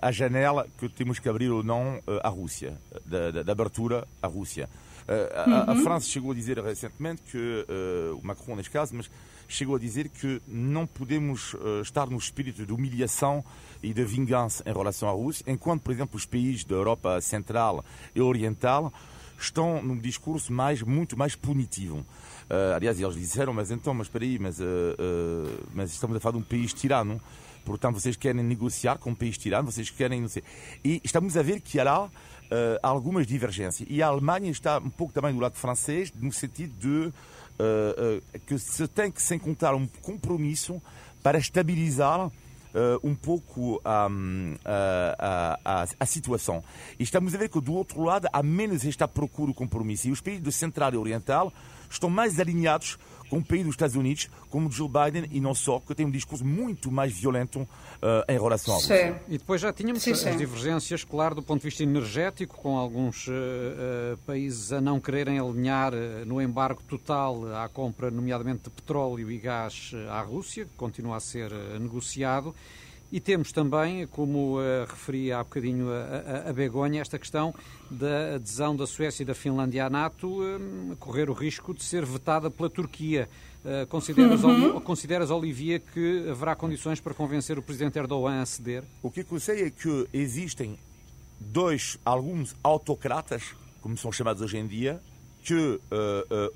a 0.00 0.10
janela 0.10 0.66
que 0.78 0.88
temos 0.88 1.20
que 1.20 1.28
abrir 1.28 1.50
ou 1.50 1.62
não 1.62 1.98
uh, 1.98 2.20
à 2.24 2.28
Rússia, 2.28 2.76
da, 3.06 3.30
da, 3.30 3.42
da 3.44 3.52
abertura 3.52 4.06
à 4.20 4.26
Rússia. 4.26 4.68
A, 5.06 5.48
uhum. 5.48 5.80
a, 5.80 5.82
França 5.82 6.06
chegou 6.06 6.30
a 6.30 6.34
dizer 6.34 6.58
recentemente 6.60 7.22
que 7.22 7.66
o 8.14 8.24
Macron, 8.24 8.54
neste 8.54 8.70
caso, 8.70 8.94
mas 8.94 9.10
chegou 9.48 9.76
a 9.76 9.78
dizer 9.78 10.08
que 10.08 10.40
não 10.46 10.86
podemos 10.86 11.54
uh, 11.54 11.82
estar 11.82 12.08
no 12.08 12.16
espírito 12.16 12.64
de 12.64 12.72
humilhação 12.72 13.44
e 13.82 13.92
de 13.92 14.04
vingança 14.04 14.62
em 14.66 14.72
relação 14.72 15.08
à 15.08 15.12
Rússia, 15.12 15.44
enquanto, 15.46 15.82
por 15.82 15.92
exemplo, 15.92 16.16
os 16.16 16.24
países 16.24 16.64
da 16.64 16.74
Europa 16.74 17.20
Central 17.20 17.84
e 18.14 18.20
Oriental 18.20 18.92
estão 19.38 19.82
num 19.82 19.98
discurso 19.98 20.52
mais, 20.52 20.82
muito 20.82 21.16
mais 21.16 21.34
punitivo. 21.34 21.98
Uh, 21.98 22.74
aliás, 22.76 23.00
eles 23.00 23.14
disseram, 23.14 23.52
mas 23.52 23.70
então, 23.70 23.94
mas 23.94 24.06
espera 24.06 24.24
aí, 24.24 24.38
mas, 24.38 24.60
uh, 24.60 24.62
uh, 24.62 25.68
mas 25.72 25.90
estamos 25.90 26.16
a 26.16 26.20
falar 26.20 26.34
de 26.34 26.38
um 26.38 26.44
país 26.44 26.72
tirano. 26.72 27.20
Portanto, 27.64 28.00
vocês 28.00 28.16
querem 28.16 28.42
negociar 28.42 28.98
com 28.98 29.10
um 29.10 29.14
país 29.14 29.38
tirano, 29.38 29.70
vocês 29.70 29.88
querem, 29.88 30.20
não 30.20 30.28
sei. 30.28 30.42
E 30.84 31.00
estamos 31.04 31.36
a 31.36 31.42
ver 31.42 31.60
que 31.60 31.78
há 31.78 31.84
lá 31.84 32.10
algumas 32.82 33.26
divergências. 33.26 33.88
E 33.90 34.02
a 34.02 34.08
Alemanha 34.08 34.50
está 34.50 34.76
um 34.78 34.90
pouco 34.90 35.14
também 35.14 35.32
do 35.32 35.40
lado 35.40 35.56
francês, 35.56 36.12
no 36.14 36.30
sentido 36.30 36.74
de 36.78 37.12
que 38.46 38.58
se 38.58 38.86
tem 38.88 39.10
que 39.10 39.22
se 39.22 39.34
encontrar 39.34 39.74
um 39.74 39.86
compromisso 40.02 40.80
para 41.22 41.38
estabilizar 41.38 42.26
uh, 42.26 42.30
um 43.02 43.14
pouco 43.14 43.80
a, 43.84 44.08
a, 45.64 45.86
a, 45.98 46.06
situação. 46.06 46.62
E 46.98 47.02
estamos 47.02 47.34
a 47.34 47.38
ver 47.38 47.48
que 47.48 47.60
do 47.60 47.74
outro 47.74 48.02
lado 48.02 48.28
há 48.32 48.42
menos 48.42 48.84
esta 48.84 49.06
procura 49.06 49.52
de 49.52 49.56
compromisso. 49.56 50.08
E 50.08 50.10
os 50.10 50.20
países 50.20 50.42
do 50.42 50.52
Central 50.52 50.92
e 50.94 50.96
Oriental 50.96 51.52
estão 51.96 52.10
mais 52.10 52.38
alinhados 52.38 52.98
com 53.32 53.38
o 53.38 53.42
país 53.42 53.64
dos 53.64 53.72
Estados 53.72 53.96
Unidos, 53.96 54.28
como 54.50 54.70
Joe 54.70 54.86
Biden, 54.86 55.26
e 55.32 55.40
não 55.40 55.54
só, 55.54 55.80
que 55.80 55.94
tem 55.94 56.04
um 56.04 56.10
discurso 56.10 56.44
muito 56.44 56.92
mais 56.92 57.12
violento 57.12 57.60
uh, 57.60 57.68
em 58.28 58.38
relação 58.38 58.74
à 58.74 58.76
Rússia. 58.76 59.22
E 59.26 59.38
depois 59.38 59.58
já 59.58 59.72
tínhamos 59.72 60.02
sim, 60.02 60.14
sim. 60.14 60.28
as 60.28 60.36
divergências, 60.36 61.02
claro, 61.02 61.36
do 61.36 61.42
ponto 61.42 61.62
de 61.62 61.68
vista 61.68 61.82
energético, 61.82 62.58
com 62.58 62.76
alguns 62.76 63.28
uh, 63.28 63.32
uh, 63.32 64.18
países 64.26 64.70
a 64.70 64.82
não 64.82 65.00
quererem 65.00 65.38
alinhar 65.38 65.94
no 66.26 66.42
embargo 66.42 66.82
total 66.86 67.54
à 67.56 67.70
compra, 67.70 68.10
nomeadamente 68.10 68.64
de 68.64 68.70
petróleo 68.70 69.30
e 69.30 69.38
gás 69.38 69.92
à 70.10 70.20
Rússia, 70.20 70.66
que 70.66 70.72
continua 70.76 71.16
a 71.16 71.20
ser 71.20 71.50
negociado. 71.80 72.54
E 73.12 73.20
temos 73.20 73.52
também, 73.52 74.06
como 74.06 74.58
uh, 74.58 74.86
referia 74.88 75.38
há 75.38 75.44
bocadinho 75.44 75.92
a, 75.92 76.46
a, 76.46 76.48
a, 76.48 76.52
Begonha, 76.54 77.02
esta 77.02 77.18
questão 77.18 77.54
da 77.90 78.36
adesão 78.36 78.74
da 78.74 78.86
Suécia 78.86 79.22
e 79.22 79.26
da 79.26 79.34
Finlândia 79.34 79.84
à 79.84 79.90
NATO 79.90 80.42
um, 80.42 80.96
correr 80.98 81.28
o 81.28 81.34
risco 81.34 81.74
de 81.74 81.84
ser 81.84 82.06
vetada 82.06 82.50
pela 82.50 82.70
Turquia. 82.70 83.28
Uh, 83.62 83.86
consideras, 83.88 84.42
uhum. 84.42 84.80
consideras, 84.80 85.30
Olivia, 85.30 85.78
que 85.78 86.26
haverá 86.30 86.56
condições 86.56 87.00
para 87.00 87.12
convencer 87.12 87.58
o 87.58 87.62
presidente 87.62 87.98
Erdogan 87.98 88.40
a 88.40 88.46
ceder? 88.46 88.82
O 89.02 89.10
que 89.10 89.26
eu 89.30 89.38
sei 89.38 89.66
é 89.66 89.70
que 89.70 90.08
existem 90.14 90.78
dois, 91.38 91.98
alguns 92.06 92.56
autocratas, 92.64 93.42
como 93.82 93.94
são 93.94 94.10
chamados 94.10 94.40
hoje 94.40 94.56
em 94.56 94.66
dia, 94.66 95.02
que 95.44 95.54
uh, 95.54 95.78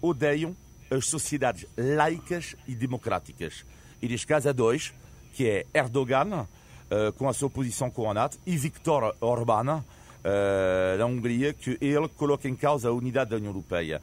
uh, 0.00 0.08
odeiam 0.08 0.56
as 0.90 1.06
sociedades 1.06 1.66
laicas 1.76 2.56
e 2.66 2.74
democráticas. 2.74 3.62
E 4.00 4.08
neste 4.08 4.26
caso 4.26 4.48
há 4.48 4.52
dois, 4.52 4.94
que 5.36 5.46
é 5.46 5.66
Erdogan, 5.74 6.40
uh, 6.40 7.12
com 7.18 7.28
a 7.28 7.34
sua 7.34 7.50
posição 7.50 7.90
com 7.90 8.10
a 8.10 8.14
NATO, 8.14 8.38
e 8.46 8.56
Viktor 8.56 9.14
Orbán, 9.20 9.84
da 10.98 11.06
Hungria, 11.06 11.52
que 11.52 11.78
ele 11.80 12.08
coloca 12.08 12.48
em 12.48 12.56
causa 12.56 12.88
a 12.88 12.92
unidade 12.92 13.30
da 13.30 13.36
União 13.36 13.50
Europeia. 13.50 14.02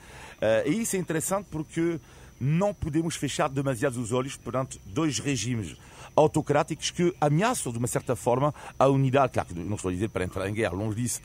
E 0.66 0.70
isso 0.70 0.96
é 0.96 1.00
interessante 1.00 1.48
porque 1.52 2.00
não 2.40 2.74
podemos 2.74 3.18
fechar 3.18 3.50
demasiado 3.50 4.00
os 4.00 4.14
olhos 4.14 4.38
perante 4.38 4.80
dois 4.86 5.20
regimes 5.20 5.76
autocráticos 6.16 6.92
que 6.92 7.14
ameaçam, 7.20 7.74
de 7.74 7.78
uma 7.78 7.88
certa 7.88 8.16
forma, 8.16 8.56
a 8.80 8.88
unidade. 8.88 9.34
Claro 9.34 9.50
que 9.50 9.60
não 9.60 9.76
estou 9.76 9.90
a 9.90 9.94
dizer 9.94 10.12
para 10.12 10.24
entrar 10.24 10.48
em 10.48 10.54
guerra, 10.54 10.74
longe 10.74 10.96
disso, 10.96 11.20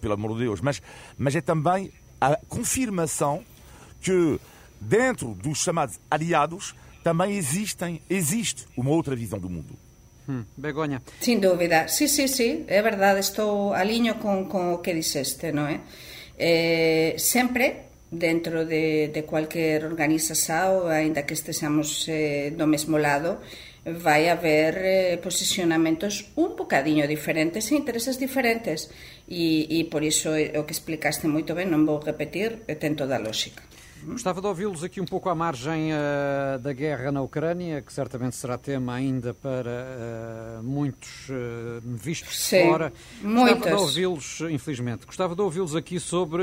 pelo 0.00 0.14
amor 0.14 0.32
de 0.32 0.44
Deus, 0.44 0.62
mas, 0.62 0.80
mas 1.18 1.36
é 1.36 1.42
também 1.42 1.92
a 2.18 2.34
confirmação 2.48 3.44
que, 4.00 4.40
dentro 4.80 5.34
dos 5.34 5.58
chamados 5.58 6.00
aliados, 6.10 6.74
também 7.02 7.36
existem, 7.36 8.00
existe 8.08 8.66
uma 8.76 8.90
outra 8.90 9.14
visão 9.14 9.38
do 9.38 9.48
mundo. 9.48 9.74
Hum, 10.28 10.44
Begoña. 10.56 11.00
Sin 11.20 11.40
dúvida, 11.40 11.88
sí, 11.88 12.06
sí, 12.06 12.28
sí, 12.28 12.64
é 12.68 12.82
verdade, 12.82 13.20
estou 13.20 13.72
alinho 13.72 14.20
con, 14.20 14.44
con 14.44 14.76
o 14.76 14.82
que 14.84 14.92
dixeste, 14.92 15.52
non 15.56 15.72
é? 15.72 15.80
Eh, 16.36 17.16
sempre 17.16 17.88
dentro 18.10 18.64
de, 18.64 19.08
de 19.08 19.22
cualquier 19.24 19.84
organización, 19.84 20.92
aínda 20.92 21.24
que 21.24 21.32
estexamos 21.32 22.04
eh, 22.08 22.52
do 22.52 22.68
mesmo 22.68 23.00
lado, 23.00 23.40
vai 23.84 24.28
haber 24.28 24.74
eh, 24.76 25.16
posicionamentos 25.16 26.32
un 26.36 26.56
bocadiño 26.56 27.08
diferentes 27.08 27.72
e 27.72 27.76
intereses 27.76 28.20
diferentes 28.20 28.92
e, 29.28 29.64
e 29.68 29.88
por 29.88 30.04
iso 30.04 30.32
o 30.32 30.62
que 30.68 30.76
explicaste 30.76 31.24
moito 31.24 31.56
ben, 31.56 31.72
non 31.72 31.88
vou 31.88 32.00
repetir, 32.00 32.64
ten 32.80 32.96
toda 32.96 33.16
a 33.16 33.24
lógica. 33.24 33.67
Gostava 34.04 34.40
de 34.40 34.46
ouvi-los 34.46 34.84
aqui 34.84 35.00
um 35.00 35.04
pouco 35.04 35.28
à 35.28 35.34
margem 35.34 35.90
uh, 35.92 36.58
da 36.58 36.72
guerra 36.72 37.10
na 37.10 37.20
Ucrânia, 37.20 37.82
que 37.82 37.92
certamente 37.92 38.36
será 38.36 38.56
tema 38.56 38.94
ainda 38.94 39.34
para 39.34 39.70
uh, 40.60 40.62
muitos 40.62 41.28
uh, 41.28 41.80
vistos 41.82 42.38
Sim, 42.38 42.58
de 42.58 42.68
fora. 42.68 42.92
Muitas. 43.20 43.58
Gostava 43.58 43.76
de 43.76 43.82
ouvi-los, 43.82 44.40
infelizmente, 44.50 45.06
gostava 45.06 45.34
de 45.34 45.42
ouvi-los 45.42 45.74
aqui 45.74 45.98
sobre 45.98 46.42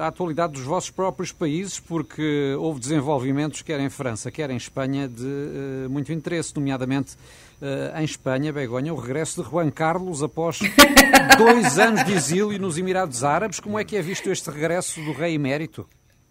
a 0.00 0.06
atualidade 0.06 0.52
dos 0.52 0.62
vossos 0.62 0.90
próprios 0.90 1.32
países, 1.32 1.80
porque 1.80 2.54
houve 2.58 2.80
desenvolvimentos, 2.80 3.62
quer 3.62 3.80
em 3.80 3.90
França, 3.90 4.30
quer 4.30 4.50
em 4.50 4.56
Espanha, 4.56 5.08
de 5.08 5.88
muito 5.88 6.12
interesse, 6.12 6.54
nomeadamente 6.54 7.16
em 7.98 8.04
Espanha, 8.04 8.52
Begonha, 8.52 8.92
o 8.92 8.96
regresso 8.96 9.42
de 9.42 9.50
Juan 9.50 9.70
Carlos 9.70 10.22
após 10.22 10.58
dois 11.36 11.78
anos 11.78 12.04
de 12.04 12.12
exílio 12.12 12.58
nos 12.58 12.78
Emirados 12.78 13.24
Árabes. 13.24 13.60
Como 13.60 13.78
é 13.78 13.84
que 13.84 13.96
é 13.96 14.02
visto 14.02 14.30
este 14.30 14.50
regresso 14.50 15.02
do 15.02 15.12
rei 15.12 15.34
emérito? 15.34 15.86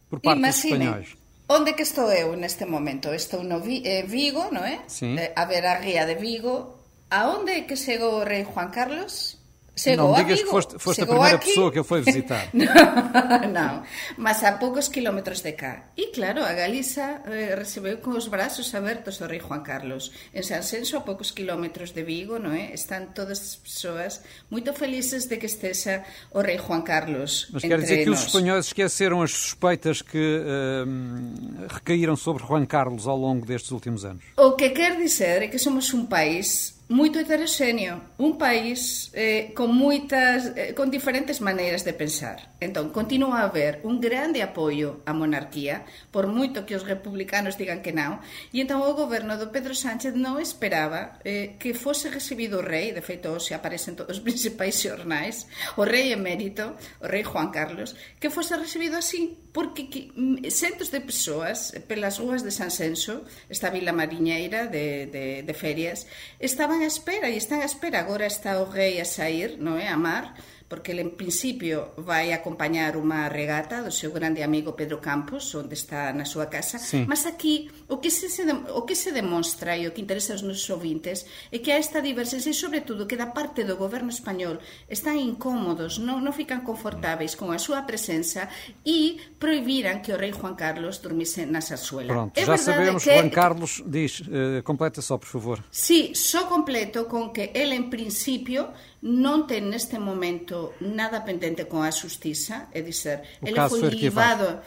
Por 0.10 0.20
parte 0.20 0.40
Imagine, 0.40 0.52
dos 0.52 0.66
espanhóis. 0.66 1.08
Onde 1.50 1.74
que 1.74 1.82
estou 1.82 2.12
eu 2.12 2.36
neste 2.36 2.66
momento? 2.66 3.14
Estou 3.14 3.42
no 3.42 3.62
eh, 3.66 4.04
Vigo, 4.06 4.52
non 4.52 4.66
é? 4.66 4.86
Eh, 4.86 5.34
a 5.34 5.46
ver 5.46 5.66
a 5.66 5.80
ría 5.80 6.06
de 6.06 6.18
Vigo. 6.18 6.78
A 7.10 7.26
onde 7.30 7.52
é 7.54 7.62
que 7.66 7.74
chegou 7.74 8.22
o 8.22 8.26
rei 8.26 8.46
Juan 8.46 8.70
Carlos? 8.70 9.39
Chegou 9.80 10.10
não 10.10 10.16
digas 10.16 10.42
que 10.44 10.50
foste, 10.50 10.78
foste 10.78 11.02
a 11.04 11.08
primeira 11.08 11.38
aqui... 11.38 11.48
pessoa 11.48 11.72
que 11.72 11.80
ele 11.80 11.88
foi 11.88 12.02
visitar. 12.10 12.50
não, 12.54 13.48
não, 13.48 13.84
mas 14.18 14.44
a 14.44 14.60
poucos 14.60 14.90
kilómetros 14.90 15.42
de 15.42 15.54
cá. 15.54 15.88
E 15.96 16.08
claro, 16.08 16.44
a 16.44 16.52
Galiza 16.52 17.22
eh, 17.26 17.56
recebeu 17.56 18.00
com 18.00 18.12
os 18.12 18.28
braços 18.28 18.76
abertos 18.76 19.22
o 19.22 19.26
rei 19.26 19.40
Juan 19.40 19.64
Carlos. 19.64 20.12
En 20.34 20.44
San 20.44 20.62
Senso, 20.64 20.98
a 20.98 21.02
poucos 21.02 21.32
kilómetros 21.32 21.92
de 21.96 22.04
Vigo, 22.04 22.36
non 22.40 22.52
é? 22.52 22.76
Están 22.76 23.16
todas 23.16 23.40
as 23.40 23.56
persoas 23.56 24.20
moito 24.52 24.76
felices 24.76 25.32
de 25.32 25.40
que 25.40 25.48
esteja 25.48 26.04
o 26.36 26.44
rei 26.44 26.60
Juan 26.60 26.84
Carlos 26.84 27.48
Mas 27.54 27.64
quer 27.64 27.80
dizer 27.80 28.04
que 28.04 28.12
os 28.12 28.26
espanhóis 28.28 28.68
esqueceram 28.68 29.22
as 29.22 29.32
suspeitas 29.32 30.02
que 30.02 30.20
uh, 30.20 31.68
recaíram 31.72 32.16
sobre 32.20 32.44
Juan 32.44 32.66
Carlos 32.66 33.08
ao 33.08 33.16
longo 33.16 33.46
destes 33.46 33.72
últimos 33.72 34.04
anos? 34.04 34.24
O 34.36 34.54
que 34.60 34.70
quer 34.72 34.98
dizer 34.98 35.44
é 35.44 35.48
que 35.48 35.58
somos 35.58 35.94
un 35.94 36.08
país 36.08 36.79
muito 36.90 37.20
heteroxéneo, 37.22 38.02
un 38.18 38.42
país 38.42 39.14
eh, 39.14 39.54
con 39.54 39.70
moitas 39.70 40.58
eh, 40.58 40.74
diferentes 40.90 41.38
maneiras 41.38 41.86
de 41.86 41.94
pensar. 41.94 42.58
Entón, 42.58 42.90
continúa 42.90 43.46
a 43.46 43.48
haber 43.48 43.86
un 43.86 44.02
grande 44.02 44.42
apoio 44.42 45.06
á 45.06 45.14
monarquía, 45.14 45.86
por 46.10 46.26
moito 46.26 46.66
que 46.66 46.74
os 46.74 46.90
republicanos 46.90 47.62
digan 47.62 47.86
que 47.86 47.94
non, 47.94 48.18
e 48.50 48.66
entón 48.66 48.82
o 48.82 48.98
goberno 48.98 49.38
do 49.38 49.54
Pedro 49.54 49.78
Sánchez 49.78 50.18
non 50.18 50.42
esperaba 50.42 51.22
eh, 51.22 51.62
que 51.62 51.78
fose 51.78 52.10
recibido 52.10 52.58
o 52.58 52.66
rei, 52.66 52.90
de 52.90 53.06
feito 53.06 53.38
se 53.38 53.54
aparecen 53.54 53.94
todos 53.94 54.18
os 54.18 54.26
principais 54.28 54.82
xornais, 54.82 55.46
o 55.78 55.86
rei 55.86 56.10
emérito, 56.10 56.74
o 56.98 57.06
rei 57.06 57.22
Juan 57.22 57.54
Carlos, 57.54 57.94
que 58.18 58.34
fose 58.34 58.58
recibido 58.58 58.98
así, 58.98 59.38
porque 59.54 59.94
que, 59.94 60.10
centos 60.50 60.90
de 60.90 61.06
persoas 61.06 61.70
pelas 61.86 62.18
rúas 62.18 62.42
de 62.42 62.50
San 62.50 62.74
Senso, 62.74 63.30
esta 63.46 63.70
vila 63.70 63.94
mariñeira 63.94 64.66
de, 64.66 65.06
de, 65.06 65.46
de 65.46 65.54
ferias, 65.54 66.10
estaban 66.42 66.79
están 66.80 66.88
a 66.88 66.88
espera 66.88 67.28
e 67.28 67.36
están 67.36 67.60
a 67.62 67.66
espera. 67.68 68.00
Agora 68.00 68.26
está 68.26 68.62
o 68.64 68.72
rei 68.72 69.04
a 69.04 69.06
sair, 69.06 69.60
non 69.60 69.76
é, 69.76 69.88
eh, 69.88 69.92
a 69.92 70.00
mar, 70.00 70.32
porque 70.72 70.96
ele 70.96 71.04
en 71.04 71.12
principio 71.12 71.92
vai 72.00 72.32
acompañar 72.32 72.96
unha 72.96 73.28
regata 73.28 73.84
do 73.84 73.92
seu 73.92 74.16
grande 74.16 74.48
amigo 74.48 74.80
Pedro 74.80 75.04
Campos, 75.04 75.52
onde 75.60 75.76
está 75.76 76.16
na 76.16 76.24
súa 76.24 76.48
casa, 76.48 76.80
sí. 76.80 77.04
mas 77.04 77.28
aquí 77.28 77.68
o 77.90 77.98
que 77.98 78.12
se, 78.14 78.30
o 78.74 78.86
que 78.86 78.96
se 78.96 79.12
demonstra 79.12 79.76
e 79.76 79.90
o 79.90 79.92
que 79.92 80.02
interesa 80.02 80.34
aos 80.34 80.46
nosos 80.46 80.70
ouvintes 80.70 81.26
é 81.52 81.58
que 81.58 81.74
há 81.74 81.78
esta 81.82 82.02
diversidade 82.02 82.50
e 82.50 82.54
sobre 82.54 82.82
todo 82.86 83.10
que 83.10 83.18
da 83.18 83.34
parte 83.34 83.66
do 83.66 83.76
goberno 83.76 84.14
español 84.14 84.62
están 84.86 85.18
incómodos, 85.18 85.98
non, 85.98 86.22
non 86.22 86.32
fican 86.32 86.62
confortáveis 86.62 87.34
con 87.34 87.50
a 87.50 87.58
súa 87.58 87.90
presenza 87.90 88.46
e 88.86 89.18
prohibiran 89.42 90.06
que 90.06 90.14
o 90.14 90.18
rei 90.22 90.30
Juan 90.30 90.54
Carlos 90.54 91.02
dormise 91.02 91.50
na 91.50 91.66
sarsuela. 91.66 92.14
Pronto, 92.14 92.38
é 92.38 92.46
já 92.46 92.58
sabemos, 92.62 93.02
que... 93.02 93.10
Juan 93.10 93.34
Carlos 93.34 93.82
diz, 93.82 94.22
uh, 94.30 94.62
completa 94.62 95.02
só, 95.02 95.18
por 95.18 95.28
favor. 95.28 95.58
Sí, 95.74 96.14
só 96.14 96.46
completo 96.46 97.10
con 97.10 97.34
que 97.34 97.50
ele 97.58 97.74
en 97.74 97.90
principio 97.90 98.70
non 99.02 99.48
ten 99.48 99.72
neste 99.72 99.98
momento 99.98 100.78
nada 100.84 101.26
pendente 101.26 101.66
con 101.66 101.82
a 101.82 101.92
xustiza, 101.92 102.70
é 102.70 102.86
dizer, 102.86 103.26
o 103.42 103.48
ele 103.48 103.58
foi 103.66 103.90
livado, 103.90 104.60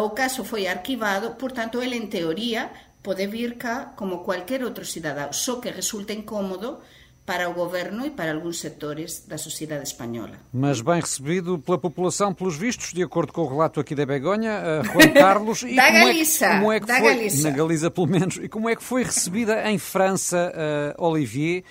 o 0.00 0.10
caso 0.10 0.44
foi 0.44 0.66
arquivado, 0.66 1.36
portanto, 1.36 1.82
ele 1.82 1.96
en 1.96 2.08
teoría 2.08 2.70
pode 3.02 3.26
vir 3.26 3.56
cá 3.56 3.92
como 3.96 4.24
cualquier 4.24 4.64
outro 4.64 4.84
cidadão, 4.84 5.32
só 5.32 5.60
que 5.60 5.70
resulta 5.70 6.12
incómodo 6.12 6.80
para 7.26 7.48
o 7.48 7.54
governo 7.54 8.04
e 8.04 8.10
para 8.10 8.32
alguns 8.32 8.60
setores 8.60 9.24
da 9.26 9.38
sociedade 9.38 9.84
espanhola. 9.84 10.38
Mas 10.52 10.80
bem 10.80 11.00
recebido 11.00 11.58
pela 11.58 11.78
população, 11.78 12.34
pelos 12.34 12.56
vistos, 12.56 12.92
de 12.92 13.02
acordo 13.02 13.32
com 13.32 13.42
o 13.42 13.48
relato 13.48 13.80
aqui 13.80 13.94
da 13.94 14.04
Begonha, 14.04 14.60
uh, 14.60 14.84
Juan 14.84 15.12
Carlos. 15.14 15.62
E 15.62 15.74
da 15.74 15.86
como 15.86 16.06
Galiza. 16.06 16.46
É, 16.46 16.58
como 16.58 16.72
é 16.72 16.80
que 16.80 16.86
da 16.86 16.98
foi, 16.98 17.14
Galiza. 17.14 17.50
Na 17.50 17.56
Galiza, 17.56 17.90
pelo 17.90 18.06
menos. 18.06 18.36
E 18.36 18.48
como 18.48 18.68
é 18.68 18.76
que 18.76 18.82
foi 18.82 19.04
recebida 19.04 19.70
em 19.70 19.78
França, 19.78 20.52
uh, 20.98 21.06
Olivier, 21.06 21.64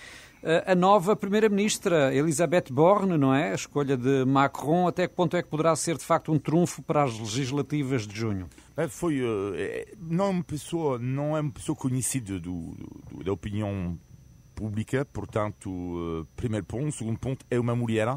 a 0.66 0.76
nova 0.76 1.16
Primeira-Ministra, 1.16 2.14
Elisabeth 2.14 2.66
Borne, 2.70 3.18
não 3.18 3.34
é? 3.34 3.52
A 3.52 3.56
escolha 3.56 3.96
de 3.96 4.26
Macron, 4.26 4.88
até 4.88 5.08
que 5.08 5.16
ponto 5.16 5.38
é 5.38 5.42
que 5.42 5.50
poderá 5.50 5.76
ser, 5.76 5.98
de 5.98 6.04
facto, 6.04 6.32
um 6.32 6.40
trunfo 6.40 6.82
para 6.82 7.04
as 7.04 7.18
legislativas 7.18 8.06
de 8.06 8.16
junho? 8.16 8.50
Foi, 8.90 9.22
não, 10.00 10.26
é 10.26 10.30
uma 10.30 10.44
pessoa, 10.44 11.00
não 11.00 11.38
é 11.38 11.42
uma 11.42 11.52
pessoa 11.52 11.76
conhecida 11.76 12.40
do, 12.40 12.76
do, 13.12 13.24
da 13.24 13.32
opinião 13.32 13.98
pública, 14.54 15.06
portanto, 15.06 16.28
primeiro 16.36 16.66
ponto. 16.66 16.92
Segundo 16.92 17.20
ponto, 17.20 17.46
é 17.50 17.60
uma 17.60 17.76
mulher. 17.76 18.08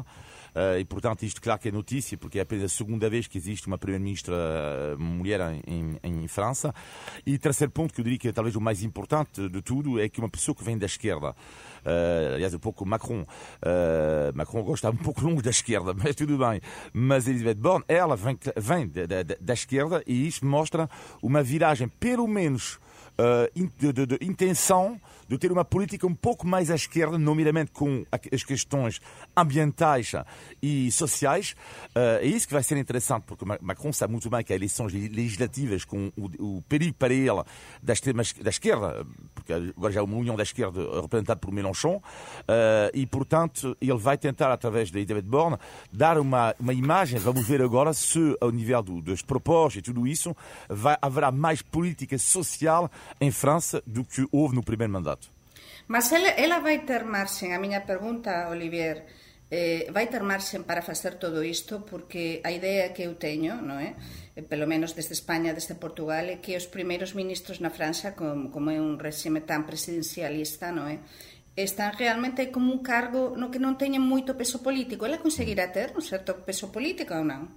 E, 0.79 0.85
portanto, 0.85 1.23
isto, 1.23 1.41
claro 1.41 1.59
que 1.59 1.69
é 1.69 1.71
notícia, 1.71 2.17
porque 2.17 2.39
é 2.39 2.41
apenas 2.41 2.65
a 2.65 2.69
segunda 2.69 3.09
vez 3.09 3.27
que 3.27 3.37
existe 3.37 3.67
uma 3.67 3.77
primeira-ministra 3.77 4.35
mulher 4.97 5.39
em, 5.67 5.99
em, 6.03 6.23
em, 6.23 6.27
França. 6.27 6.73
E 7.25 7.37
terceiro 7.37 7.71
ponto, 7.71 7.93
que 7.93 8.01
eu 8.01 8.03
diria 8.03 8.17
que 8.17 8.27
é 8.29 8.31
talvez 8.31 8.55
o 8.55 8.61
mais 8.61 8.81
importante 8.81 9.47
de 9.49 9.61
tudo, 9.61 9.99
é 9.99 10.09
que 10.09 10.19
uma 10.19 10.29
pessoa 10.29 10.55
que 10.55 10.63
vem 10.63 10.77
da 10.77 10.85
esquerda, 10.85 11.35
uh, 11.87 12.35
aliás, 12.35 12.53
um 12.53 12.59
pouco 12.59 12.85
Macron, 12.85 13.25
Macron 14.33 14.63
gosta 14.63 14.89
um 14.89 14.95
pouco 14.95 15.21
longe 15.21 15.41
da 15.41 15.49
esquerda, 15.49 15.93
mas 15.93 16.15
tudo 16.15 16.37
bem. 16.37 16.61
Mas 16.93 17.27
Elisabeth 17.27 17.55
Borne, 17.55 17.85
ela 17.87 18.15
vem, 18.15 18.37
vem 18.55 18.87
da, 18.87 19.23
da, 19.23 19.35
da 19.39 19.53
esquerda 19.53 20.03
e 20.05 20.27
isto 20.27 20.45
mostra 20.45 20.89
uma 21.21 21.41
viragem, 21.41 21.87
pelo 21.87 22.27
menos, 22.27 22.79
de, 23.77 23.93
de, 23.93 24.05
de 24.05 24.17
intenção 24.21 24.99
de 25.27 25.37
ter 25.37 25.51
uma 25.51 25.65
política 25.65 26.07
um 26.07 26.15
pouco 26.15 26.47
mais 26.47 26.71
à 26.71 26.75
esquerda, 26.75 27.17
nomeadamente 27.17 27.71
com 27.71 28.05
as 28.31 28.43
questões 28.43 29.01
ambientais 29.35 30.13
e 30.61 30.91
sociais. 30.91 31.55
Uh, 31.89 32.21
é 32.21 32.25
isso 32.25 32.47
que 32.47 32.53
vai 32.53 32.63
ser 32.63 32.77
interessante, 32.77 33.23
porque 33.23 33.45
Macron 33.61 33.91
sabe 33.91 34.11
muito 34.13 34.29
bem 34.29 34.43
que 34.43 34.53
há 34.53 34.55
eleições 34.55 34.93
legislativas 34.93 35.83
com 35.83 36.11
o, 36.17 36.57
o 36.57 36.61
perigo 36.63 36.93
para 36.93 37.13
ele 37.13 37.43
da, 37.83 37.93
extrema, 37.93 38.23
da 38.41 38.49
esquerda, 38.49 39.05
porque 39.35 39.53
agora 39.53 39.93
já 39.93 39.99
é 39.99 40.03
uma 40.03 40.15
união 40.15 40.35
da 40.35 40.43
esquerda 40.43 41.01
representada 41.01 41.39
por 41.39 41.51
Mélenchon, 41.51 41.97
uh, 41.97 42.01
e 42.93 43.05
portanto 43.05 43.75
ele 43.81 43.97
vai 43.97 44.17
tentar, 44.17 44.51
através 44.51 44.89
de 44.89 45.03
David 45.05 45.27
Borne, 45.27 45.57
dar 45.91 46.17
uma, 46.17 46.55
uma 46.59 46.73
imagem, 46.73 47.19
vamos 47.19 47.45
ver 47.45 47.61
agora 47.61 47.93
se 47.93 48.37
ao 48.39 48.51
nível 48.51 48.81
do, 48.81 49.01
dos 49.01 49.21
propósitos 49.21 49.89
e 49.89 49.93
tudo 49.93 50.07
isso, 50.07 50.35
vai, 50.69 50.97
haverá 51.01 51.31
mais 51.31 51.61
política 51.61 52.17
social 52.17 52.89
em 53.19 53.31
França 53.31 53.81
do 53.85 54.03
que 54.03 54.25
houve 54.31 54.55
no 54.55 54.63
primeiro 54.63 54.93
mandato. 54.93 55.29
Mas 55.87 56.11
ela, 56.11 56.29
ela 56.35 56.59
vai 56.59 56.83
ter 56.83 57.03
marxen, 57.05 57.53
a 57.53 57.59
miña 57.59 57.87
pergunta, 57.87 58.49
Olivier, 58.49 59.07
eh, 59.49 59.87
vai 59.95 60.07
ter 60.11 60.23
marxen 60.23 60.67
para 60.67 60.83
facer 60.83 61.15
todo 61.15 61.39
isto 61.43 61.87
porque 61.87 62.41
a 62.43 62.51
idea 62.51 62.91
que 62.91 63.07
eu 63.07 63.15
teño, 63.15 63.63
non 63.63 63.79
é? 63.79 63.95
Eh, 64.35 64.43
pelo 64.43 64.67
menos 64.67 64.91
desde 64.91 65.15
España, 65.15 65.55
desde 65.55 65.79
Portugal, 65.79 66.27
é 66.27 66.43
que 66.43 66.59
os 66.59 66.67
primeiros 66.67 67.15
ministros 67.15 67.63
na 67.63 67.71
França, 67.71 68.11
como, 68.11 68.51
como 68.51 68.67
é 68.67 68.79
un 68.83 68.99
regime 68.99 69.47
tan 69.47 69.63
presidencialista, 69.63 70.75
non 70.75 70.91
é? 70.91 70.99
están 71.57 71.97
realmente 71.97 72.51
como 72.51 72.71
un 72.71 72.85
cargo 72.85 73.33
no 73.33 73.49
que 73.49 73.57
non 73.57 73.81
teñen 73.81 74.05
moito 74.05 74.37
peso 74.37 74.61
político. 74.61 75.09
Ela 75.09 75.17
conseguirá 75.17 75.73
ter 75.73 75.89
un 75.97 76.05
certo 76.05 76.45
peso 76.45 76.69
político 76.69 77.17
ou 77.17 77.25
non? 77.25 77.49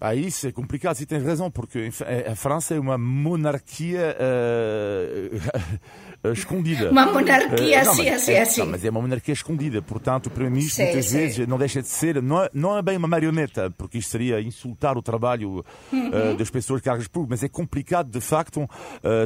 Ah, 0.00 0.14
isso 0.14 0.46
é 0.46 0.52
complicado, 0.52 0.96
você 0.96 1.06
tem 1.06 1.18
razão, 1.18 1.50
porque 1.50 1.88
a 2.30 2.34
França 2.34 2.74
é 2.74 2.80
uma 2.80 2.98
monarquia 2.98 4.14
uh, 6.22 6.30
escondida. 6.34 6.90
Uma 6.90 7.06
monarquia, 7.06 7.82
uh, 7.82 7.84
não, 7.86 7.94
sim, 7.94 8.08
assim, 8.08 8.32
é, 8.32 8.42
assim. 8.42 8.60
Não, 8.60 8.66
mas 8.68 8.84
é 8.84 8.90
uma 8.90 9.00
monarquia 9.00 9.32
escondida, 9.32 9.80
portanto, 9.80 10.26
o 10.26 10.30
Primeiro-Ministro 10.30 10.84
muitas 10.84 11.06
sim. 11.06 11.16
vezes 11.16 11.46
não 11.46 11.56
deixa 11.56 11.80
de 11.80 11.88
ser, 11.88 12.20
não 12.20 12.42
é, 12.42 12.50
não 12.52 12.76
é 12.76 12.82
bem 12.82 12.96
uma 12.96 13.08
marioneta, 13.08 13.70
porque 13.78 13.98
isto 13.98 14.10
seria 14.10 14.40
insultar 14.40 14.98
o 14.98 15.02
trabalho 15.02 15.64
uhum. 15.92 16.08
uh, 16.08 16.36
das 16.36 16.50
pessoas 16.50 16.82
de 16.82 16.84
cargos 16.84 17.08
públicos, 17.08 17.40
mas 17.40 17.44
é 17.44 17.48
complicado, 17.48 18.10
de 18.10 18.20
facto, 18.20 18.68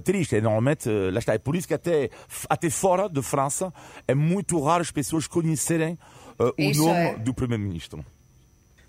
ter 0.04 0.14
isto. 0.14 0.36
É, 0.36 0.40
normalmente, 0.40 0.88
lá 0.88 1.18
está, 1.18 1.34
é 1.34 1.38
por 1.38 1.56
isso 1.56 1.66
que 1.66 1.74
até, 1.74 2.10
até 2.48 2.70
fora 2.70 3.08
de 3.08 3.22
França 3.22 3.72
é 4.06 4.14
muito 4.14 4.60
raro 4.62 4.82
as 4.82 4.90
pessoas 4.90 5.26
conhecerem 5.26 5.98
o 6.38 6.52
isso 6.56 6.84
nome 6.84 7.00
é. 7.00 7.18
do 7.18 7.34
Primeiro-Ministro. 7.34 8.04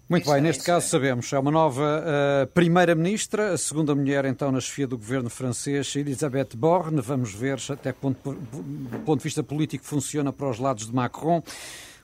Muito 0.09 0.23
isso 0.23 0.31
bem, 0.31 0.39
é, 0.39 0.41
neste 0.41 0.63
caso 0.63 0.87
é. 0.87 0.89
sabemos, 0.89 1.31
é 1.31 1.37
uma 1.37 1.51
nova 1.51 2.03
uh, 2.03 2.47
primeira-ministra, 2.47 3.53
a 3.53 3.57
segunda 3.59 3.93
mulher 3.93 4.25
então 4.25 4.51
na 4.51 4.59
chefia 4.59 4.87
do 4.87 4.97
governo 4.97 5.29
francês, 5.29 5.95
Elisabeth 5.95 6.55
Borne. 6.55 6.99
Vamos 6.99 7.31
ver 7.31 7.59
até 7.69 7.93
que 7.93 7.99
ponto, 7.99 8.33
do 8.33 8.99
ponto 9.05 9.19
de 9.19 9.23
vista 9.23 9.43
político 9.43 9.85
funciona 9.85 10.33
para 10.33 10.49
os 10.49 10.57
lados 10.57 10.87
de 10.87 10.95
Macron. 10.95 11.43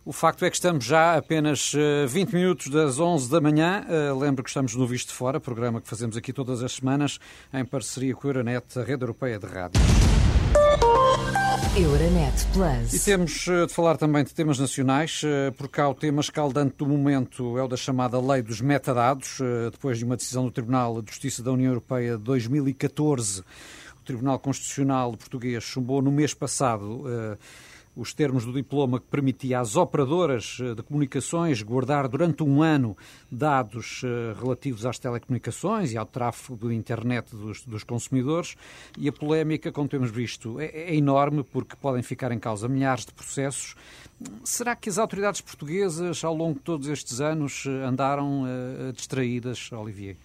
O 0.06 0.14
facto 0.14 0.46
é 0.46 0.52
que 0.52 0.56
estamos 0.56 0.86
já 0.86 1.18
apenas 1.18 1.74
20 2.08 2.30
eh, 2.32 2.38
minutos 2.38 2.68
das 2.70 3.00
11 3.00 3.28
da 3.28 3.42
manhã. 3.42 3.84
Uh, 3.90 4.20
lembro 4.20 4.44
que 4.44 4.52
estamos 4.52 4.76
no 4.76 4.86
Visto 4.86 5.12
Fora, 5.12 5.40
programa 5.40 5.82
que 5.82 5.88
fazemos 5.88 6.16
aqui 6.16 6.32
todas 6.32 6.62
as 6.62 6.74
semanas, 6.74 7.18
em 7.52 7.66
parceria 7.66 8.14
com 8.14 8.28
a 8.28 8.30
Euronet, 8.30 8.78
a 8.78 8.84
rede 8.84 9.02
europeia 9.02 9.40
de 9.40 9.48
rádio. 9.48 9.82
Euronet 11.78 12.34
Plus. 12.54 12.94
E 12.94 13.00
temos 13.00 13.46
eh, 13.50 13.66
de 13.66 13.74
falar 13.74 13.98
também 13.98 14.24
de 14.24 14.34
temas 14.34 14.58
nacionais, 14.58 15.22
eh, 15.26 15.52
porque 15.58 15.82
há 15.82 15.90
o 15.90 15.94
tema 15.94 16.22
escaldante 16.22 16.76
do 16.78 16.86
momento, 16.86 17.58
é 17.58 17.64
o 17.64 17.68
da 17.68 17.76
chamada 17.76 18.18
Lei 18.18 18.42
dos 18.42 18.62
Metadados, 18.62 19.40
eh, 19.42 19.70
depois 19.72 19.98
de 19.98 20.06
uma 20.06 20.16
decisão 20.16 20.46
do 20.46 20.52
Tribunal 20.52 21.02
de 21.02 21.12
Justiça 21.12 21.44
da 21.44 21.52
União 21.52 21.72
Europeia 21.72 22.16
de 22.16 22.24
2014. 22.24 23.42
O 24.00 24.04
Tribunal 24.06 24.40
Constitucional 24.40 25.18
português 25.18 25.66
chumbou 25.66 26.02
no 26.02 26.14
mês 26.14 26.34
passado 26.34 27.04
os 27.96 28.14
termos 28.14 28.46
do 28.46 28.52
diploma 28.52 29.00
que 29.00 29.08
permitia 29.08 29.60
às 29.60 29.76
operadoras 29.76 30.58
eh, 30.62 30.76
de 30.76 30.84
comunicações 30.84 31.62
guardar 31.62 32.08
durante 32.08 32.44
um 32.44 32.62
ano 32.62 32.98
dados 33.32 34.02
eh, 34.04 34.36
relativos 34.40 34.86
às 34.86 35.00
telecomunicações 35.00 35.92
e 35.92 35.98
ao 35.98 36.06
tráfego 36.06 36.70
de 36.70 36.76
internet 36.76 37.36
dos, 37.36 37.64
dos 37.66 37.84
consumidores. 37.84 38.56
E 38.98 39.08
a 39.08 39.14
polémica, 39.14 39.72
como 39.72 39.88
temos 39.88 40.12
visto, 40.12 40.60
é, 40.60 40.66
é 40.66 40.96
enorme 40.96 41.44
porque 41.44 41.76
podem 41.76 42.04
ficar 42.04 42.32
em 42.32 42.40
causa 42.40 42.68
milhares 42.68 43.06
de 43.06 43.14
processos. 43.14 43.76
Será 44.44 44.76
que 44.76 44.90
as 44.90 44.98
autoridades 44.98 45.42
portuguesas, 45.42 46.24
ao 46.24 46.36
longo 46.36 46.56
de 46.56 46.62
todos 46.62 46.88
estes 46.88 47.20
anos, 47.20 47.66
eh, 47.66 47.86
andaram 47.86 48.44
uh, 48.44 48.94
distraídas, 48.94 49.72
Olivier? 49.72 50.16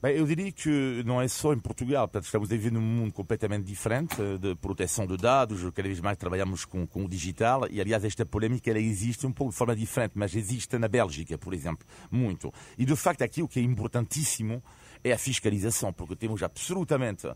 Bem, 0.00 0.16
eu 0.16 0.24
diria 0.24 0.52
que 0.52 1.02
não 1.04 1.20
é 1.20 1.26
só 1.26 1.52
em 1.52 1.58
Portugal, 1.58 2.06
portanto, 2.06 2.26
estamos 2.26 2.48
a 2.48 2.54
viver 2.54 2.70
num 2.70 2.80
mundo 2.80 3.12
completamente 3.12 3.64
diferente 3.64 4.14
eh, 4.22 4.38
de 4.38 4.54
proteção 4.54 5.04
de 5.08 5.16
dados, 5.16 5.60
cada 5.74 5.88
vez 5.88 5.98
mais 5.98 6.16
trabalhamos 6.16 6.64
com, 6.64 6.86
com 6.86 7.04
o 7.04 7.08
digital 7.08 7.66
e, 7.68 7.80
aliás, 7.80 8.04
esta 8.04 8.24
polémica 8.24 8.70
ela 8.70 8.78
existe 8.78 9.26
um 9.26 9.32
pouco 9.32 9.50
de 9.50 9.58
forma 9.58 9.74
diferente, 9.74 10.12
mas 10.14 10.36
existe 10.36 10.78
na 10.78 10.86
Bélgica, 10.86 11.36
por 11.36 11.52
exemplo, 11.52 11.84
muito. 12.12 12.54
E, 12.78 12.84
de 12.84 12.94
facto, 12.94 13.22
aqui 13.22 13.42
o 13.42 13.48
que 13.48 13.58
é 13.58 13.62
importantíssimo 13.64 14.62
é 15.02 15.10
a 15.10 15.18
fiscalização, 15.18 15.92
porque 15.92 16.14
temos 16.14 16.44
absolutamente 16.44 17.26
uh, 17.26 17.34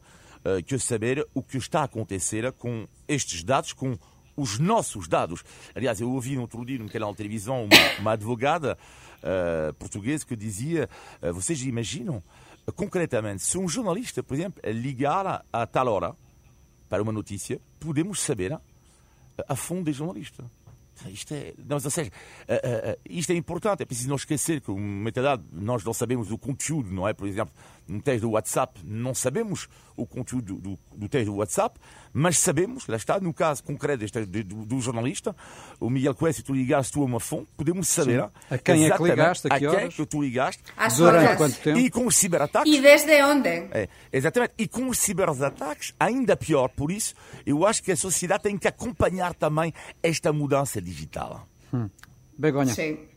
que 0.65 0.79
saber 0.79 1.27
o 1.35 1.43
que 1.43 1.59
está 1.59 1.81
a 1.81 1.85
acontecer 1.85 2.53
com 2.53 2.87
estes 3.09 3.43
dados, 3.43 3.73
com 3.73 3.99
os 4.37 4.61
nossos 4.61 5.09
dados. 5.09 5.43
Aliás, 5.75 6.01
eu 6.01 6.11
ouvi 6.11 6.37
no 6.37 6.43
outro 6.43 6.65
dia 6.65 6.79
num 6.79 6.89
canal 6.89 7.11
de 7.11 7.17
televisão 7.17 7.65
uma, 7.65 8.01
uma 8.01 8.13
advogada 8.13 8.79
uh, 9.19 9.75
portuguesa 9.75 10.25
que 10.25 10.37
dizia: 10.37 10.89
uh, 11.23 11.33
vocês 11.33 11.61
imaginam 11.63 12.23
concretamente, 12.71 13.43
se 13.43 13.59
um 13.59 13.69
jornalista, 13.69 14.23
por 14.23 14.35
exemplo, 14.35 14.63
ligar 14.71 15.45
a 15.53 15.67
tal 15.67 15.89
hora 15.89 16.15
para 16.89 17.03
uma 17.03 17.13
notícia, 17.13 17.61
podemos 17.81 18.21
saber 18.21 18.59
a 19.49 19.57
fundo 19.57 19.85
do 19.85 19.93
jornalista. 19.93 20.45
Isto 21.07 21.35
é, 21.35 21.55
não, 21.59 21.77
ou 21.77 21.91
seja, 21.91 22.11
isto 23.09 23.33
é 23.33 23.35
importante, 23.35 23.83
é 23.83 23.87
preciso 23.87 24.09
não 24.09 24.17
esquecer 24.17 24.61
que, 24.61 24.71
metadado, 24.71 25.45
nós 25.53 25.83
não 25.85 25.93
sabemos 25.93 26.31
o 26.31 26.39
conteúdo, 26.39 26.93
não 26.93 27.09
é? 27.09 27.13
Por 27.13 27.27
exemplo, 27.27 27.53
no 27.89 28.01
texto 28.01 28.23
do 28.23 28.31
WhatsApp, 28.31 28.81
não 28.85 29.15
sabemos 29.15 29.69
o 29.97 30.07
conteúdo 30.07 30.55
do, 30.55 30.79
do 30.95 31.09
texto 31.09 31.27
do 31.27 31.37
WhatsApp, 31.37 31.79
mas 32.13 32.39
sabemos, 32.39 32.87
lá 32.87 32.97
está, 32.97 33.19
no 33.21 33.33
caso 33.33 33.63
concreto 33.63 34.01
deste, 34.01 34.25
do, 34.25 34.65
do, 34.67 34.81
jornalista, 34.81 35.35
o 35.81 35.89
Miguel 35.89 36.15
Coelho, 36.15 36.35
se 36.35 36.43
tu 36.43 36.55
ligaste 36.55 36.93
tu 36.93 37.03
a 37.03 37.05
uma 37.05 37.21
fonte, 37.21 37.49
podemos 37.57 37.89
saber 37.89 38.29
a 38.51 38.59
quem 38.59 38.87
é 38.87 38.97
que 38.97 39.03
ligaste, 39.03 39.49
a, 39.51 39.55
a 39.55 39.59
quem 39.59 39.89
que 39.89 40.07
tu 40.07 40.23
ligaste, 40.23 40.63
durante 40.97 41.37
quanto 41.37 41.57
tempo 41.61 41.79
e 41.79 41.91
com 41.91 42.07
os 42.07 42.17
ciberataques. 42.17 42.73
E 42.73 42.81
desde 42.81 43.23
onde? 43.23 43.49
É, 43.49 43.89
exatamente, 44.13 44.55
e 44.59 44.69
com 44.69 44.89
os 44.89 44.99
ciberataques, 44.99 45.95
ainda 45.99 46.37
pior. 46.37 46.69
Por 46.69 46.91
isso, 46.91 47.15
eu 47.47 47.67
acho 47.67 47.83
que 47.83 47.93
a 47.93 47.97
sociedade 47.97 48.43
tem 48.43 48.59
que 48.59 48.69
acompanhar 48.69 49.35
também 49.35 49.73
esta 50.03 50.33
mudança 50.33 50.81
digital. 50.83 51.47
Hum. 51.73 51.89
Begonha. 52.37 52.75
Sim. 52.75 53.13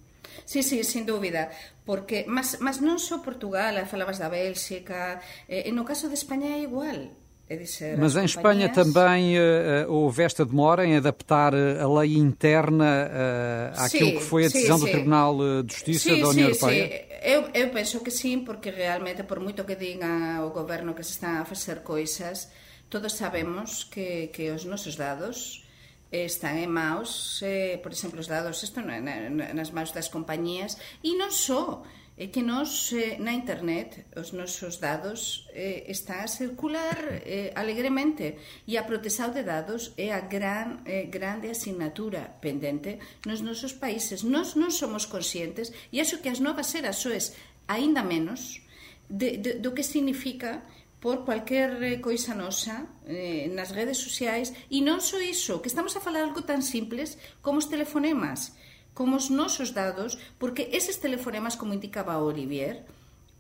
Sí, 0.45 0.63
sí, 0.63 0.83
sin 0.83 1.05
dúbida, 1.05 1.49
porque 1.85 2.25
mas, 2.27 2.57
mas 2.59 2.81
non 2.81 2.99
só 2.99 3.21
Portugal, 3.23 3.73
falabas 3.87 4.19
da 4.19 4.29
Bélxica, 4.29 5.21
eh, 5.47 5.71
no 5.71 5.85
caso 5.87 6.11
de 6.11 6.17
España 6.17 6.59
é 6.59 6.65
igual. 6.65 7.13
É 7.47 7.55
dizer, 7.55 7.95
mas 7.95 8.15
em 8.15 8.25
Espanha 8.25 8.73
também 8.73 9.37
uh, 9.37 9.85
houve 9.87 10.23
esta 10.23 10.43
demora 10.43 10.83
em 10.83 10.97
adaptar 10.97 11.53
a 11.53 11.87
lei 12.01 12.17
interna 12.17 13.05
uh, 13.05 13.85
àquilo 13.85 14.09
sim, 14.09 14.17
que 14.17 14.23
foi 14.23 14.45
a 14.45 14.47
decisão 14.49 14.79
sim, 14.79 14.85
do 14.85 14.91
Tribunal 14.91 15.37
de 15.61 15.73
Justiça 15.73 16.09
sim, 16.09 16.21
da 16.21 16.29
União 16.29 16.49
Europeia? 16.49 16.87
Sim. 16.89 17.15
Eu, 17.21 17.49
eu 17.53 17.69
penso 17.69 17.99
que 18.01 18.09
sim, 18.09 18.39
porque 18.39 18.71
realmente, 18.71 19.21
por 19.23 19.39
moito 19.39 19.63
que 19.63 19.75
diga 19.75 20.41
o 20.41 20.49
goberno 20.49 20.95
que 20.95 21.03
se 21.03 21.13
están 21.13 21.37
a 21.37 21.45
facer 21.45 21.85
coisas, 21.85 22.49
todos 22.89 23.13
sabemos 23.13 23.83
que, 23.93 24.33
que 24.33 24.49
os 24.49 24.65
nosos 24.65 24.95
dados 24.95 25.64
están 26.11 26.57
en 26.57 26.71
maus, 26.71 27.41
eh, 27.41 27.79
por 27.81 27.91
exemplo, 27.91 28.19
os 28.21 28.29
dados 28.29 28.61
isto 28.63 28.81
na, 28.81 29.01
na, 29.01 29.29
nas 29.53 29.71
maus 29.73 29.91
das 29.91 30.07
compañías 30.07 30.77
e 31.03 31.17
non 31.17 31.31
só 31.33 31.83
é 32.17 32.31
que 32.31 32.39
nos 32.39 32.93
eh, 32.95 33.19
na 33.19 33.35
internet 33.35 34.07
os 34.15 34.31
nosos 34.31 34.79
dados 34.79 35.43
eh, 35.51 35.83
están 35.91 36.23
a 36.23 36.31
circular 36.31 36.95
eh, 37.27 37.51
alegremente 37.59 38.39
e 38.63 38.79
a 38.79 38.87
protesao 38.87 39.35
de 39.35 39.43
dados 39.43 39.91
é 39.99 40.15
a 40.15 40.23
gran 40.23 40.79
eh, 40.87 41.11
grande 41.11 41.51
asignatura 41.51 42.39
pendente 42.39 43.03
nos 43.27 43.43
nosos 43.43 43.75
países. 43.75 44.23
Nos 44.23 44.55
non 44.55 44.71
somos 44.71 45.03
conscientes 45.03 45.75
e 45.91 45.99
acho 45.99 46.23
que 46.23 46.31
as 46.31 46.39
novas 46.39 46.71
eras 46.71 47.03
soes 47.03 47.35
aínda 47.67 47.99
menos 47.99 48.63
de, 49.11 49.35
de, 49.35 49.51
do 49.59 49.75
que 49.75 49.83
significa 49.83 50.63
por 50.99 51.25
cualquier 51.25 51.81
eh, 51.83 52.01
coisa 52.01 52.33
nosa 52.33 52.87
eh, 53.05 53.47
nas 53.53 53.71
redes 53.71 54.01
sociais. 54.01 54.53
E 54.71 54.81
non 54.81 54.99
só 54.99 55.21
iso, 55.21 55.61
que 55.61 55.69
estamos 55.69 55.93
a 55.95 56.03
falar 56.03 56.25
algo 56.25 56.43
tan 56.43 56.61
simples 56.65 57.19
como 57.43 57.59
os 57.59 57.69
telefonemas 57.69 58.55
como 58.95 59.19
os 59.19 59.29
nosos 59.29 59.75
dados 59.75 60.17
porque 60.39 60.71
eses 60.71 60.97
telefonemas, 60.97 61.59
como 61.59 61.75
indicaba 61.75 62.23
Olivier 62.23 62.87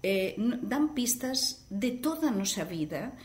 eh, 0.03 0.35
dan 0.37 0.93
pistas 0.93 1.65
de 1.71 1.97
toda 1.97 2.29
a 2.29 2.35
nosa 2.35 2.67
vida 2.67 3.15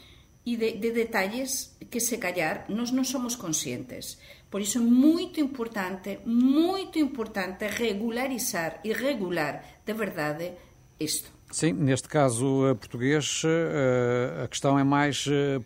e 0.46 0.56
de, 0.56 0.80
de 0.80 0.94
detalles 0.96 1.76
que 1.90 2.00
se 2.00 2.16
callar. 2.16 2.64
Nós 2.72 2.94
non 2.94 3.04
somos 3.04 3.36
conscientes. 3.36 4.16
Por 4.48 4.62
iso 4.64 4.80
é 4.80 4.86
moito 4.86 5.42
importante 5.42 6.24
moito 6.24 6.96
importante 6.96 7.68
regularizar 7.68 8.80
e 8.86 8.94
regular 8.94 9.82
de 9.84 9.92
verdade 9.92 10.56
isto. 10.96 11.28
Sim, 11.50 11.72
neste 11.72 12.08
caso 12.08 12.68
eh, 12.68 12.74
português, 12.74 13.42
eh, 13.44 14.44
a 14.44 14.48
questão 14.48 14.78
é 14.78 14.84
mais 14.84 15.26
eh, 15.28 15.60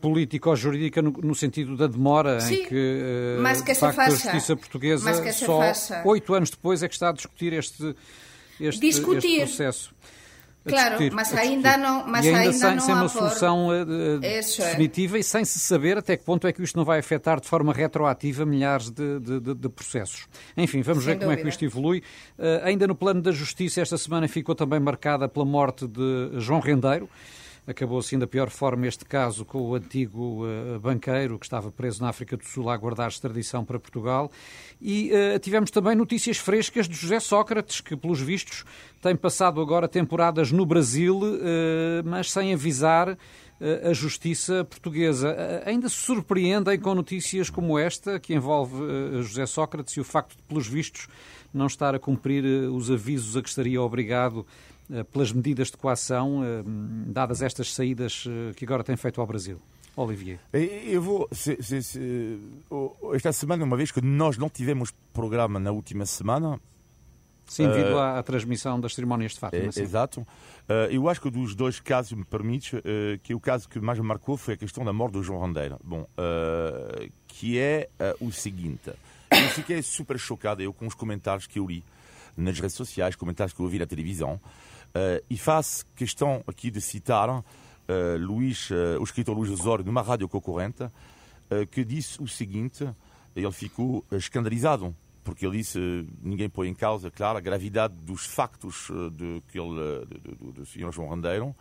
político-jurídica 0.00 1.02
no 1.02 1.34
sentido 1.34 1.76
da 1.76 1.88
demora 1.88 2.40
Sim, 2.40 2.54
em 2.54 2.62
que, 2.62 2.68
que 2.68 3.72
de 3.72 3.74
facto, 3.74 3.98
a 3.98 4.10
justiça 4.10 4.56
portuguesa 4.56 5.20
que 5.20 5.32
só 5.32 5.60
oito 6.04 6.32
anos 6.32 6.50
depois 6.50 6.82
é 6.84 6.88
que 6.88 6.94
está 6.94 7.08
a 7.08 7.12
discutir 7.12 7.52
este, 7.52 7.96
este, 8.60 8.86
este 8.86 9.02
processo. 9.02 9.92
Claro, 10.68 10.90
discutir, 10.98 11.12
mas 11.12 11.34
ainda 11.34 11.76
não, 11.76 12.06
mas 12.06 12.24
e 12.24 12.28
ainda, 12.28 12.40
ainda 12.40 12.52
sem, 12.52 12.74
não 12.74 12.80
sem 12.80 12.94
uma 12.94 13.02
por... 13.02 13.08
solução 13.10 13.68
uh, 13.68 14.20
definitiva 14.20 15.16
é. 15.16 15.20
e 15.20 15.22
sem 15.22 15.44
se 15.44 15.58
saber 15.58 15.98
até 15.98 16.16
que 16.16 16.24
ponto 16.24 16.46
é 16.46 16.52
que 16.52 16.62
isto 16.62 16.76
não 16.76 16.84
vai 16.84 16.98
afetar 16.98 17.40
de 17.40 17.48
forma 17.48 17.72
retroativa 17.72 18.44
milhares 18.44 18.90
de, 18.90 19.20
de, 19.20 19.54
de 19.54 19.68
processos. 19.68 20.26
Enfim, 20.56 20.82
vamos 20.82 21.04
sem 21.04 21.12
ver 21.12 21.18
dúvida. 21.18 21.26
como 21.26 21.38
é 21.38 21.42
que 21.42 21.48
isto 21.48 21.64
evolui. 21.64 22.02
Uh, 22.38 22.64
ainda 22.64 22.86
no 22.86 22.94
plano 22.94 23.22
da 23.22 23.32
justiça, 23.32 23.80
esta 23.80 23.96
semana 23.96 24.28
ficou 24.28 24.54
também 24.54 24.80
marcada 24.80 25.28
pela 25.28 25.44
morte 25.44 25.86
de 25.86 26.30
João 26.40 26.60
Rendeiro. 26.60 27.08
Acabou 27.66 27.98
assim 27.98 28.16
da 28.16 28.28
pior 28.28 28.48
forma 28.48 28.86
este 28.86 29.04
caso 29.04 29.44
com 29.44 29.58
o 29.58 29.74
antigo 29.74 30.46
uh, 30.46 30.78
banqueiro 30.78 31.36
que 31.36 31.44
estava 31.44 31.68
preso 31.72 32.00
na 32.00 32.10
África 32.10 32.36
do 32.36 32.44
Sul 32.44 32.70
a 32.70 32.74
aguardar 32.74 33.08
extradição 33.08 33.64
para 33.64 33.76
Portugal. 33.76 34.30
E 34.80 35.10
uh, 35.10 35.38
tivemos 35.40 35.72
também 35.72 35.96
notícias 35.96 36.38
frescas 36.38 36.88
de 36.88 36.94
José 36.94 37.18
Sócrates, 37.18 37.80
que, 37.80 37.96
pelos 37.96 38.20
vistos, 38.20 38.64
tem 39.02 39.16
passado 39.16 39.60
agora 39.60 39.88
temporadas 39.88 40.52
no 40.52 40.64
Brasil, 40.64 41.18
uh, 41.18 42.04
mas 42.04 42.30
sem 42.30 42.54
avisar 42.54 43.18
a 43.88 43.92
justiça 43.94 44.66
portuguesa. 44.66 45.34
Ainda 45.64 45.88
se 45.88 45.96
surpreendem 45.96 46.78
com 46.78 46.94
notícias 46.94 47.48
como 47.48 47.78
esta, 47.78 48.20
que 48.20 48.34
envolve 48.34 48.76
José 49.22 49.46
Sócrates 49.46 49.94
e 49.94 50.00
o 50.00 50.04
facto 50.04 50.36
de, 50.36 50.42
pelos 50.42 50.68
vistos, 50.68 51.08
não 51.54 51.66
estar 51.66 51.94
a 51.94 51.98
cumprir 51.98 52.44
os 52.44 52.90
avisos 52.90 53.34
a 53.34 53.40
que 53.40 53.48
estaria 53.48 53.80
obrigado 53.80 54.46
pelas 55.12 55.32
medidas 55.32 55.70
de 55.70 55.76
coação, 55.76 56.42
eh, 56.44 56.62
dadas 57.08 57.42
estas 57.42 57.72
saídas 57.72 58.24
eh, 58.26 58.52
que 58.54 58.64
agora 58.64 58.84
tem 58.84 58.96
feito 58.96 59.20
ao 59.20 59.26
Brasil? 59.26 59.60
Olivier. 59.96 60.38
Eu 60.52 61.00
vou. 61.00 61.28
Se, 61.32 61.56
se, 61.62 61.82
se, 61.82 62.38
esta 63.14 63.32
semana, 63.32 63.64
uma 63.64 63.76
vez 63.76 63.90
que 63.90 64.02
nós 64.02 64.36
não 64.36 64.50
tivemos 64.50 64.92
programa 65.12 65.58
na 65.58 65.72
última 65.72 66.04
semana. 66.04 66.60
Sim, 67.46 67.68
devido 67.68 67.94
uh, 67.94 67.98
à, 67.98 68.18
à, 68.18 68.22
transmissão 68.24 68.78
das 68.78 68.94
cerimónias 68.94 69.32
de 69.32 69.38
Fátima. 69.38 69.70
É, 69.74 69.80
exato. 69.80 70.20
Uh, 70.20 70.90
eu 70.90 71.08
acho 71.08 71.20
que 71.20 71.30
dos 71.30 71.54
dois 71.54 71.78
casos, 71.78 72.12
me 72.12 72.24
permites, 72.24 72.72
uh, 72.72 72.82
que 73.22 73.34
o 73.34 73.40
caso 73.40 73.68
que 73.68 73.78
mais 73.78 73.98
me 74.00 74.04
marcou 74.04 74.36
foi 74.36 74.54
a 74.54 74.56
questão 74.56 74.84
da 74.84 74.92
morte 74.92 75.12
do 75.12 75.22
João 75.22 75.40
Randeira. 75.40 75.78
Bom, 75.82 76.06
que 77.28 77.58
é 77.58 77.88
o 78.20 78.32
seguinte. 78.32 78.90
Eu 79.30 79.48
fiquei 79.50 79.80
super 79.80 80.18
chocado 80.18 80.60
eu, 80.60 80.72
com 80.72 80.86
os 80.86 80.94
comentários 80.94 81.46
que 81.46 81.58
eu 81.58 81.66
li 81.66 81.84
nas 82.36 82.58
redes 82.58 82.76
sociais, 82.76 83.16
comentários 83.16 83.54
que 83.54 83.60
eu 83.60 83.64
ouvi 83.64 83.78
na 83.78 83.86
televisão. 83.86 84.40
E 85.28 85.36
faço 85.36 85.84
questão 85.94 86.42
aqui 86.46 86.70
de 86.70 86.80
citar 86.80 87.28
uh, 87.28 87.44
Luís, 88.18 88.70
o 88.98 89.04
escritor 89.04 89.36
Luís 89.36 89.50
Osório, 89.50 89.84
numa 89.84 90.02
rádio 90.02 90.28
concorrente, 90.28 90.90
que 91.70 91.84
disse 91.84 92.22
o 92.22 92.26
seguinte: 92.26 92.88
ele 93.34 93.52
ficou 93.52 94.04
escandalizado, 94.10 94.96
porque 95.22 95.46
ele 95.46 95.58
disse 95.58 95.78
ninguém 96.22 96.48
põe 96.48 96.68
em 96.68 96.74
causa, 96.74 97.10
claro, 97.10 97.36
a 97.36 97.40
gravidade 97.40 97.94
dos 97.94 98.24
factos 98.24 98.88
de, 99.12 99.42
que 99.48 99.60
ele, 99.60 100.06
do, 100.38 100.52
do 100.52 100.66
senhor 100.66 100.92
João 100.92 101.10
Randeiro. 101.10 101.54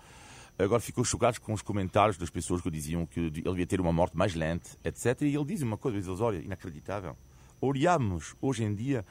Agora 0.57 0.79
ficou 0.79 1.03
chocado 1.03 1.41
com 1.41 1.51
os 1.51 1.61
comentários 1.61 2.17
das 2.17 2.29
pessoas 2.29 2.61
que 2.61 2.71
diziam 2.71 3.05
que 3.05 3.19
ele 3.19 3.29
devia 3.29 3.67
ter 3.67 3.81
uma 3.81 3.91
morte 3.91 4.15
mais 4.15 4.33
lenta, 4.35 4.69
etc. 4.85 5.23
E 5.23 5.35
ele 5.35 5.43
diz 5.43 5.61
uma 5.61 5.77
coisa, 5.77 5.97
Luís 5.97 6.07
Osório, 6.07 6.41
inacreditável. 6.41 7.17
Olhamos 7.59 8.35
hoje 8.41 8.63
em 8.63 8.73
dia 8.73 9.05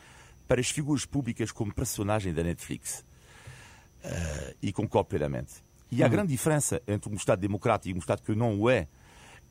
para 0.49 0.59
as 0.59 0.71
figuras 0.71 1.05
públicas 1.05 1.53
como 1.53 1.73
personagem 1.73 2.33
da 2.33 2.43
Netflix 2.43 3.05
uh, 4.05 4.55
e 4.63 4.73
concordo 4.73 5.09
plenamente. 5.09 5.55
E 5.91 6.03
a 6.03 6.07
hum. 6.07 6.11
grande 6.11 6.29
diferença 6.29 6.83
entre 6.87 7.11
um 7.11 7.15
Estado 7.15 7.41
democrático 7.41 7.89
e 7.91 7.95
um 7.95 7.99
Estado 7.99 8.23
que 8.23 8.35
não 8.35 8.61
o 8.61 8.71
é, 8.71 8.89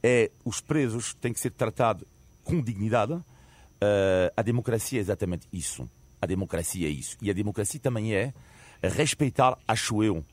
é 0.01 0.31
os 0.45 0.61
presos 0.61 1.13
têm 1.15 1.33
que 1.33 1.39
ser 1.39 1.51
tratados 1.51 2.05
com 2.43 2.61
dignidade. 2.61 3.13
Uh, 3.13 4.31
a 4.35 4.41
democracia 4.41 4.99
é 4.99 5.01
exatamente 5.01 5.47
isso. 5.51 5.89
A 6.21 6.25
democracia 6.25 6.87
é 6.87 6.91
isso. 6.91 7.17
E 7.21 7.29
a 7.29 7.33
democracia 7.33 7.79
também 7.79 8.13
é 8.13 8.33
respeitar, 8.81 9.57
acho 9.67 10.03
eu, 10.03 10.25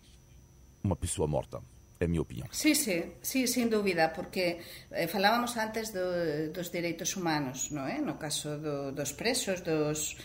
uma 0.82 0.96
pessoa 0.96 1.26
morta. 1.26 1.60
É 2.00 2.06
a 2.06 2.08
minha 2.08 2.22
opinião. 2.22 2.48
Sí, 2.50 2.74
sí, 2.74 3.12
sí, 3.20 3.46
sin 3.46 3.68
dúvida, 3.68 4.08
porque 4.08 4.58
eh, 4.90 5.06
falábamos 5.06 5.54
antes 5.58 5.92
do, 5.92 6.50
dos 6.50 6.72
direitos 6.72 7.14
humanos, 7.14 7.68
non 7.76 7.84
é? 7.84 8.00
No 8.00 8.16
caso 8.16 8.56
do, 8.56 8.88
dos 8.96 9.12
presos, 9.12 9.60
dos 9.60 10.16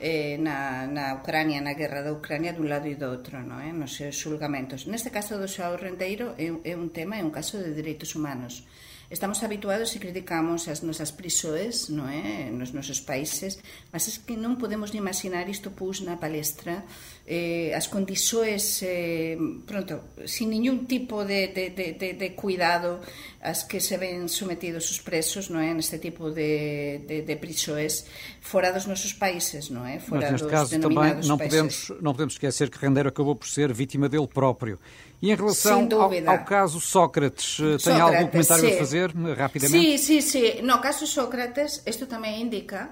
eh, 0.00 0.38
na, 0.38 0.86
na 0.86 1.14
Ucrania, 1.18 1.60
na 1.60 1.74
guerra 1.74 2.02
da 2.02 2.14
Ucrania 2.14 2.54
dun 2.54 2.70
lado 2.70 2.86
e 2.86 2.94
do 2.94 3.10
outro, 3.10 3.42
no, 3.42 3.58
eh, 3.58 3.74
nos 3.74 3.94
seus 3.98 4.18
xulgamentos. 4.18 4.86
Neste 4.86 5.10
caso 5.10 5.38
do 5.38 5.50
Xoao 5.50 5.78
Rendeiro 5.78 6.34
é, 6.38 6.48
é 6.50 6.74
un 6.78 6.90
tema, 6.90 7.18
é 7.18 7.22
un 7.22 7.34
caso 7.34 7.58
de 7.58 7.74
dereitos 7.74 8.14
humanos 8.14 8.66
Estamos 9.10 9.42
habituados 9.42 9.96
e 9.96 9.98
criticamos 9.98 10.68
as 10.68 10.82
nosas 10.84 11.08
prisoes 11.08 11.88
non 11.88 12.12
é? 12.12 12.52
nos 12.52 12.76
nosos 12.76 13.00
países, 13.00 13.56
mas 13.88 14.04
é 14.04 14.12
que 14.20 14.36
non 14.36 14.60
podemos 14.60 14.92
ni 14.92 15.00
imaginar 15.00 15.48
isto 15.48 15.72
pus 15.72 16.04
na 16.04 16.20
palestra 16.20 16.84
eh, 17.24 17.72
as 17.72 17.88
condições 17.88 18.84
eh, 18.84 19.40
pronto, 19.64 20.12
sin 20.28 20.52
ningún 20.52 20.84
tipo 20.84 21.24
de, 21.24 21.48
de, 21.56 21.72
de, 21.72 21.96
de, 21.96 22.20
de 22.20 22.28
cuidado 22.36 23.00
as 23.40 23.64
que 23.64 23.80
se 23.80 23.96
ven 23.96 24.28
sometidos 24.28 24.92
os 24.92 25.00
presos 25.00 25.48
non 25.48 25.64
é? 25.64 25.72
neste 25.72 25.96
tipo 25.96 26.28
de, 26.28 27.00
de, 27.08 27.24
de 27.24 27.34
prisoes 27.40 28.04
fora 28.44 28.76
dos 28.76 28.84
nosos 28.84 29.16
países 29.16 29.72
non 29.72 29.88
é? 29.88 30.04
fora 30.04 30.28
mas 30.28 30.36
neste 30.36 30.52
caso 30.52 30.76
também 30.76 31.16
não 31.24 31.40
podemos, 31.40 31.96
não 32.04 32.12
podemos 32.12 32.36
esquecer 32.36 32.68
que 32.68 32.76
Rendeiro 32.76 33.08
acabou 33.08 33.32
por 33.32 33.48
ser 33.48 33.72
vítima 33.72 34.04
dele 34.04 34.28
próprio 34.28 34.76
e 35.20 35.30
em 35.30 35.34
relação 35.34 35.88
ao, 35.92 36.30
ao, 36.30 36.44
caso 36.44 36.80
Sócrates, 36.80 37.56
Sócrates, 37.56 37.84
tem 37.84 38.00
algum 38.00 38.26
comentário 38.28 38.68
sí. 38.68 38.74
a 38.74 38.78
fazer, 38.78 39.10
rapidamente? 39.36 39.98
Sim, 39.98 40.20
sim, 40.20 40.20
sim. 40.20 40.62
No 40.62 40.80
caso 40.80 41.06
Sócrates, 41.06 41.82
isto 41.84 42.06
também 42.06 42.40
indica 42.42 42.90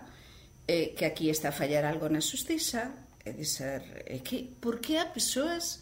eh, 0.66 0.92
que 0.96 1.04
aquí 1.04 1.30
está 1.30 1.50
a 1.50 1.52
fallar 1.52 1.84
algo 1.84 2.08
na 2.08 2.20
justiça, 2.20 2.90
é 3.24 3.32
dizer, 3.32 3.82
é 4.06 4.18
que, 4.18 4.56
porque 4.60 4.96
há 4.96 5.06
pessoas 5.06 5.80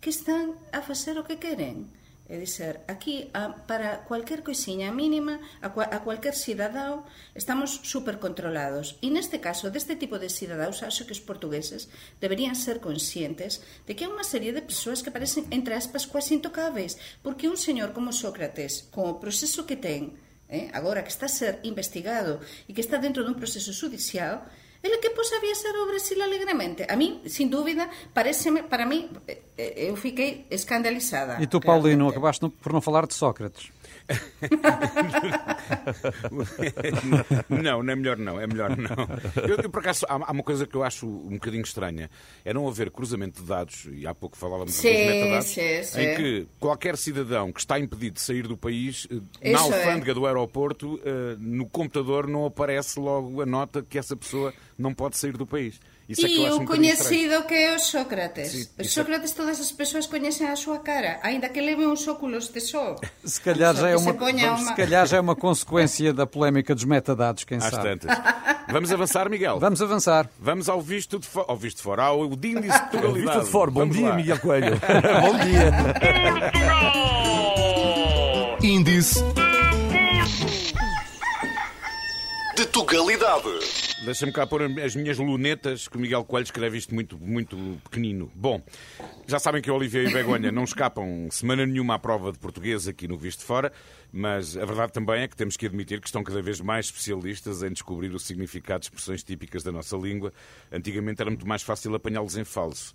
que 0.00 0.10
están 0.10 0.54
a 0.72 0.82
facer 0.82 1.16
o 1.18 1.24
que 1.24 1.36
queren? 1.36 1.88
É 2.26 2.34
dizer, 2.42 2.82
aquí, 2.90 3.30
a, 3.30 3.54
para 3.70 4.02
cualquier 4.02 4.42
coisinha 4.42 4.90
mínima, 4.90 5.38
a, 5.62 5.70
a 5.70 5.98
cualquier 6.02 6.34
cidadao, 6.34 7.06
estamos 7.38 7.78
supercontrolados. 7.86 8.98
E 8.98 9.14
neste 9.14 9.38
caso, 9.38 9.70
deste 9.70 9.94
tipo 9.94 10.18
de 10.18 10.26
cidadaos, 10.26 10.82
acho 10.82 11.06
que 11.06 11.14
os 11.14 11.22
portugueses 11.22 11.86
deberían 12.18 12.58
ser 12.58 12.82
conscientes 12.82 13.62
de 13.86 13.94
que 13.94 14.02
hai 14.02 14.10
unha 14.10 14.26
serie 14.26 14.50
de 14.50 14.66
persoas 14.66 15.06
que 15.06 15.14
parecen, 15.14 15.46
entre 15.54 15.78
aspas, 15.78 16.02
quase 16.02 16.34
intocáveis, 16.34 16.98
porque 17.22 17.46
un 17.46 17.54
señor 17.54 17.94
como 17.94 18.10
Sócrates, 18.10 18.90
con 18.90 19.06
o 19.06 19.22
proceso 19.22 19.62
que 19.62 19.78
ten, 19.78 20.18
eh, 20.50 20.66
agora 20.74 21.06
que 21.06 21.14
está 21.14 21.30
a 21.30 21.32
ser 21.32 21.62
investigado 21.62 22.42
e 22.66 22.74
que 22.74 22.82
está 22.82 22.98
dentro 22.98 23.22
dun 23.22 23.38
proceso 23.38 23.70
judicial, 23.70 24.50
Ele 24.82 24.98
que 24.98 25.10
posa 25.10 25.40
viaxar 25.40 25.74
ao 25.74 25.86
Brasil 25.86 26.22
alegremente? 26.22 26.84
A 26.88 26.96
mí, 26.96 27.22
sin 27.26 27.48
dúbida, 27.48 27.88
pareceme, 28.12 28.62
para 28.62 28.86
mí, 28.86 29.10
eu 29.56 29.96
fiquei 29.96 30.46
escandalizada. 30.50 31.42
E 31.42 31.46
tu, 31.46 31.60
Paulino, 31.60 32.08
acabaste 32.08 32.48
por 32.62 32.72
não 32.72 32.80
falar 32.80 33.06
de 33.06 33.14
Sócrates. 33.14 33.70
não, 37.50 37.82
não 37.82 37.92
é 37.92 37.96
melhor 37.96 38.16
não, 38.16 38.40
é 38.40 38.46
melhor 38.46 38.76
não. 38.76 39.08
Eu, 39.42 39.56
eu 39.56 39.68
por 39.70 39.80
acaso, 39.80 40.06
há, 40.08 40.14
há, 40.14 40.30
uma 40.30 40.44
coisa 40.44 40.64
que 40.66 40.76
eu 40.76 40.84
acho 40.84 41.06
um 41.06 41.30
bocadinho 41.30 41.62
estranha, 41.62 42.08
é 42.44 42.52
não 42.54 42.68
haver 42.68 42.90
cruzamento 42.90 43.42
de 43.42 43.48
dados, 43.48 43.88
e 43.90 44.06
há 44.06 44.14
pouco 44.14 44.36
falávamos 44.36 44.74
sim, 44.74 44.92
dos 44.92 44.98
metadados, 44.98 45.46
sim, 45.46 45.82
sim. 45.82 46.00
em 46.00 46.14
que 46.16 46.46
qualquer 46.60 46.96
cidadão 46.96 47.50
que 47.52 47.58
está 47.60 47.80
impedido 47.80 48.14
de 48.14 48.20
sair 48.20 48.46
do 48.46 48.56
país, 48.56 49.08
eh, 49.10 49.16
Isso 49.50 49.52
na 49.52 49.58
é. 49.76 49.80
alfândega 49.80 50.12
é. 50.12 50.14
do 50.14 50.24
aeroporto, 50.26 51.00
eh, 51.04 51.34
no 51.38 51.66
computador 51.66 52.28
não 52.28 52.46
aparece 52.46 53.00
logo 53.00 53.42
a 53.42 53.46
nota 53.46 53.82
que 53.82 53.98
essa 53.98 54.16
pessoa 54.16 54.54
não 54.78 54.94
pode 54.94 55.16
sair 55.16 55.36
do 55.36 55.46
país. 55.46 55.80
Isso 56.08 56.26
e 56.26 56.44
é 56.44 56.52
o 56.52 56.60
um 56.60 56.64
coñecido 56.64 57.44
que 57.46 57.54
é 57.54 57.74
o 57.74 57.78
Sócrates. 57.80 58.50
Sí, 58.52 58.68
o 58.78 58.84
Sócrates 58.84 59.32
todas 59.32 59.60
as 59.60 59.72
persoas 59.72 60.06
coñecen 60.06 60.46
a 60.46 60.54
súa 60.54 60.78
cara, 60.78 61.18
aínda 61.22 61.48
que 61.48 61.60
leve 61.60 61.84
uns 61.84 62.06
óculos 62.06 62.52
de 62.52 62.60
sol. 62.60 62.94
Se 63.24 63.40
calhar, 63.40 63.74
já 63.74 63.88
é 63.88 63.96
uma, 63.96 64.12
vamos, 64.12 64.42
uma... 64.42 64.58
se 64.58 64.74
calhar 64.76 65.06
já 65.06 65.16
é 65.16 65.20
uma 65.20 65.34
consequência 65.34 66.12
da 66.12 66.26
polémica 66.26 66.74
dos 66.74 66.84
metadados, 66.84 67.42
quem 67.42 67.58
Às 67.58 67.64
sabe. 67.64 67.98
Tantas. 67.98 68.16
Vamos 68.70 68.92
avançar, 68.92 69.28
Miguel? 69.28 69.58
Vamos 69.58 69.82
avançar. 69.82 70.30
Vamos 70.38 70.68
ao 70.68 70.80
visto 70.80 71.18
de 71.18 71.26
fora. 71.26 71.46
Ao 71.48 71.56
visto 71.56 71.78
de 71.78 71.82
fora, 71.82 72.04
ao 72.04 72.24
índice 72.24 72.82
de 72.84 72.90
pluralidade. 72.90 73.38
Visto 73.38 73.44
de 73.46 73.50
fora. 73.50 73.70
Bom 73.70 73.80
vamos 73.80 73.96
dia, 73.96 74.08
lá. 74.08 74.16
Miguel 74.16 74.38
Coelho. 74.38 74.76
Bom 75.22 75.38
dia. 75.38 75.72
índice 78.62 79.24
de 82.56 82.66
Tugalidade. 82.66 83.85
Deixa-me 84.04 84.30
cá 84.30 84.46
pôr 84.46 84.62
as 84.62 84.94
minhas 84.94 85.16
lunetas, 85.16 85.88
que 85.88 85.96
o 85.96 86.00
Miguel 86.00 86.22
Coelho 86.22 86.44
escreve 86.44 86.76
isto 86.76 86.94
muito, 86.94 87.18
muito 87.18 87.56
pequenino. 87.84 88.30
Bom, 88.34 88.62
já 89.26 89.38
sabem 89.38 89.62
que 89.62 89.70
o 89.70 89.74
Olivier 89.74 90.08
e 90.08 90.12
Begonha 90.12 90.52
não 90.52 90.64
escapam 90.64 91.28
semana 91.30 91.64
nenhuma 91.64 91.94
à 91.94 91.98
prova 91.98 92.30
de 92.30 92.38
português 92.38 92.86
aqui 92.86 93.08
no 93.08 93.16
Visto 93.16 93.42
Fora, 93.42 93.72
mas 94.12 94.54
a 94.54 94.66
verdade 94.66 94.92
também 94.92 95.22
é 95.22 95.28
que 95.28 95.34
temos 95.34 95.56
que 95.56 95.64
admitir 95.64 95.98
que 96.00 96.08
estão 96.08 96.22
cada 96.22 96.42
vez 96.42 96.60
mais 96.60 96.86
especialistas 96.86 97.62
em 97.62 97.72
descobrir 97.72 98.14
o 98.14 98.18
significado 98.18 98.80
de 98.80 98.86
expressões 98.86 99.24
típicas 99.24 99.62
da 99.62 99.72
nossa 99.72 99.96
língua. 99.96 100.30
Antigamente 100.70 101.22
era 101.22 101.30
muito 101.30 101.48
mais 101.48 101.62
fácil 101.62 101.94
apanhá-los 101.94 102.36
em 102.36 102.44
falso. 102.44 102.94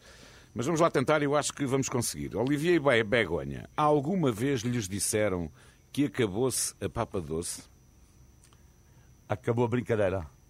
Mas 0.53 0.67
vamos 0.67 0.79
lá 0.79 0.91
tentar 0.91 1.23
eu 1.23 1.35
acho 1.35 1.51
que 1.51 1.65
vamos 1.65 1.89
conseguir. 1.89 2.35
Olivier 2.35 2.79
e 2.79 3.03
Begonha, 3.03 3.67
alguma 3.75 4.31
vez 4.31 4.61
lhes 4.61 4.87
disseram 4.87 5.51
que 5.91 6.05
acabou-se 6.05 6.75
a 6.79 6.87
papa 6.87 7.19
doce? 7.19 7.63
Acabou 9.27 9.65
a 9.65 9.67
brincadeira. 9.67 10.40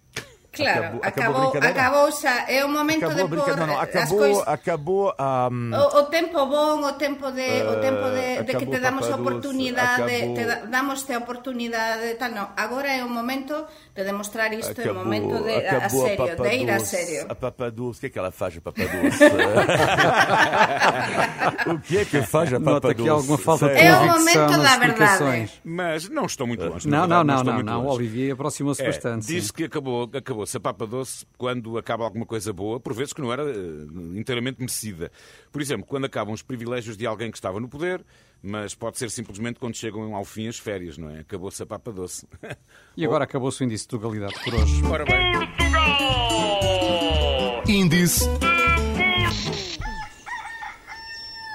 Claro, 0.52 1.00
acabou, 1.02 1.48
acabou, 1.48 1.70
acabou 1.70 2.12
xa, 2.12 2.44
é 2.46 2.62
o 2.62 2.68
momento 2.68 3.06
acabou 3.06 3.26
de 3.26 3.36
pôr 3.36 3.56
no, 3.56 3.66
no, 3.66 3.80
acabou, 3.80 4.18
cois... 4.18 4.38
acabou 4.46 5.14
um, 5.16 5.72
o, 5.72 5.84
o 6.00 6.02
tempo 6.12 6.44
bon, 6.44 6.84
o 6.84 6.92
tempo 6.92 7.32
de, 7.32 7.40
uh, 7.40 7.70
o 7.70 7.74
eh, 7.74 7.80
tempo 7.80 8.06
de, 8.12 8.42
de 8.44 8.52
que 8.60 8.66
te 8.66 8.78
damos 8.78 9.08
a 9.08 9.16
oportunidade, 9.16 10.12
te 10.36 10.44
damos 10.68 11.04
te 11.04 11.14
a 11.14 11.24
oportunidade, 11.24 12.14
tal, 12.20 12.32
no, 12.32 12.48
agora 12.54 12.92
é 12.92 13.02
o 13.02 13.08
momento 13.08 13.64
de 13.94 14.04
demostrar 14.04 14.52
isto, 14.52 14.80
é 14.80 14.90
o 14.90 14.94
momento 14.94 15.42
de 15.42 15.66
a, 15.66 15.86
a 15.86 15.88
serio, 15.88 16.24
a 16.24 16.34
de 16.34 16.56
ir 16.56 16.70
a 16.70 16.80
serio. 16.80 17.26
A 17.28 17.34
Papaduz, 17.34 17.96
o 17.96 18.00
que 18.00 18.06
é 18.06 18.10
que 18.10 18.18
ela 18.18 18.30
faz 18.30 18.56
a 18.56 18.60
Papaduz? 18.60 19.20
o 21.66 21.78
que 21.80 21.98
é 21.98 22.04
que 22.04 22.22
faz 22.22 22.52
a 22.52 22.56
aqui 22.56 23.08
alguma 23.08 23.38
falta 23.38 23.68
de 23.68 23.80
É 23.80 23.94
o 23.94 24.06
momento 24.06 24.62
da 24.62 24.78
verdade. 24.78 25.52
Mas 25.64 26.08
não 26.08 26.26
estou 26.26 26.46
muito 26.46 26.64
longe. 26.64 26.88
Não, 26.88 27.06
não, 27.06 27.24
não, 27.24 27.42
não, 27.42 27.62
não, 27.62 27.86
Olivier 27.86 28.32
aproximou-se 28.32 28.82
é, 28.82 28.86
bastante. 28.86 29.26
Disse 29.26 29.52
que 29.52 29.64
acabou, 29.64 30.04
acabou 30.04 30.42
acabou-se 30.42 30.56
a 30.56 30.60
papa 30.60 30.86
doce 30.86 31.26
quando 31.38 31.78
acaba 31.78 32.04
alguma 32.04 32.26
coisa 32.26 32.52
boa, 32.52 32.80
por 32.80 32.94
vezes 32.94 33.12
que 33.12 33.20
não 33.20 33.32
era 33.32 33.44
uh, 33.44 34.18
inteiramente 34.18 34.58
merecida. 34.58 35.10
Por 35.50 35.60
exemplo, 35.60 35.86
quando 35.86 36.06
acabam 36.06 36.34
os 36.34 36.42
privilégios 36.42 36.96
de 36.96 37.06
alguém 37.06 37.30
que 37.30 37.36
estava 37.36 37.60
no 37.60 37.68
poder, 37.68 38.04
mas 38.42 38.74
pode 38.74 38.98
ser 38.98 39.10
simplesmente 39.10 39.60
quando 39.60 39.76
chegam 39.76 40.14
ao 40.14 40.24
fim 40.24 40.48
as 40.48 40.58
férias, 40.58 40.98
não 40.98 41.08
é? 41.08 41.20
Acabou-se 41.20 41.62
a 41.62 41.66
papa 41.66 41.92
doce. 41.92 42.26
E 42.96 43.06
agora 43.06 43.24
acabou-se 43.24 43.62
o 43.62 43.64
índice 43.64 43.84
de 43.84 43.88
tugalidade 43.88 44.34
por 44.44 44.54
hoje. 44.54 44.82
Ora 44.84 45.04
bem. 45.04 45.32
Índice 47.66 48.28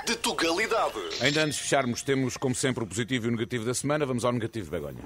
de 0.07 0.15
tugalidade. 0.15 0.99
Ainda 1.21 1.43
antes 1.43 1.57
de 1.57 1.63
fecharmos, 1.63 2.01
temos 2.01 2.37
como 2.37 2.55
sempre 2.55 2.83
o 2.83 2.87
positivo 2.87 3.25
e 3.25 3.29
o 3.29 3.31
negativo 3.31 3.65
da 3.65 3.73
semana. 3.73 4.05
Vamos 4.05 4.23
ao 4.23 4.31
negativo, 4.31 4.71
Begonha. 4.71 5.03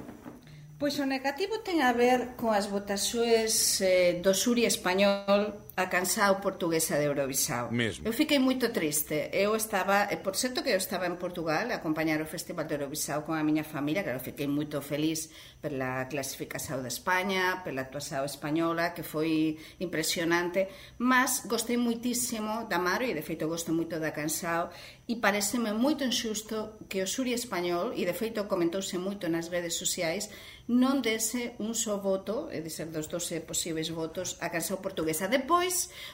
Pois 0.78 0.98
o 0.98 1.06
negativo 1.06 1.60
ten 1.60 1.82
a 1.82 1.94
ver 1.94 2.34
con 2.38 2.50
as 2.50 2.66
votaxoes 2.66 3.82
eh, 3.82 4.18
do 4.18 4.34
Suri 4.34 4.66
español 4.66 5.70
a 5.82 5.90
Cansao 5.90 6.40
Portuguesa 6.40 6.98
de 6.98 7.06
Eurovisao. 7.10 7.72
Mesmo. 7.72 8.06
Eu 8.06 8.14
fiquei 8.14 8.38
moito 8.38 8.70
triste. 8.70 9.30
Eu 9.34 9.56
estaba, 9.56 10.08
e 10.14 10.18
por 10.18 10.36
certo 10.38 10.62
que 10.62 10.70
eu 10.70 10.78
estaba 10.78 11.10
en 11.10 11.18
Portugal 11.18 11.66
a 11.74 11.82
acompañar 11.82 12.22
o 12.22 12.30
Festival 12.30 12.70
de 12.70 12.78
Eurovisao 12.78 13.26
con 13.26 13.34
a 13.34 13.44
miña 13.44 13.66
familia, 13.66 14.06
claro, 14.06 14.22
fiquei 14.22 14.46
moito 14.46 14.78
feliz 14.86 15.34
pela 15.60 16.06
clasificación 16.06 16.86
de 16.86 16.94
España, 16.94 17.66
pela 17.66 17.82
actuación 17.82 18.22
española, 18.26 18.94
que 18.94 19.02
foi 19.02 19.58
impresionante, 19.82 20.70
mas 21.02 21.44
gostei 21.50 21.78
muitísimo 21.82 22.70
da 22.70 22.78
Maro 22.78 23.04
e 23.04 23.18
de 23.18 23.26
feito 23.26 23.50
gosto 23.50 23.74
moito 23.74 23.98
da 23.98 24.14
Cansao 24.14 24.70
e 25.12 25.18
pareceme 25.18 25.74
moito 25.74 26.06
injusto 26.08 26.80
que 26.88 27.04
o 27.04 27.08
Suri 27.08 27.34
español, 27.34 27.92
e 27.98 28.08
de 28.08 28.14
feito 28.14 28.48
comentouse 28.48 28.96
moito 28.96 29.28
nas 29.28 29.52
redes 29.52 29.76
sociais, 29.76 30.30
non 30.72 31.04
dese 31.04 31.60
un 31.60 31.76
só 31.76 32.00
voto, 32.00 32.48
é 32.48 32.64
dizer, 32.64 32.88
dos 32.96 33.12
12 33.12 33.44
posibles 33.44 33.92
votos, 33.92 34.40
a 34.40 34.48
cansao 34.48 34.80
portuguesa. 34.80 35.28
Depois, 35.28 35.71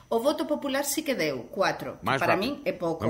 O 0.09 0.19
voto 0.19 0.45
popular 0.45 0.83
sí 0.85 1.01
que 1.01 1.15
deu, 1.15 1.43
cuatro. 1.51 1.97
Mais 2.01 2.19
para 2.19 2.33
rápido. 2.33 2.55
min 2.55 2.61
é 2.63 2.71
pouco. 2.71 3.05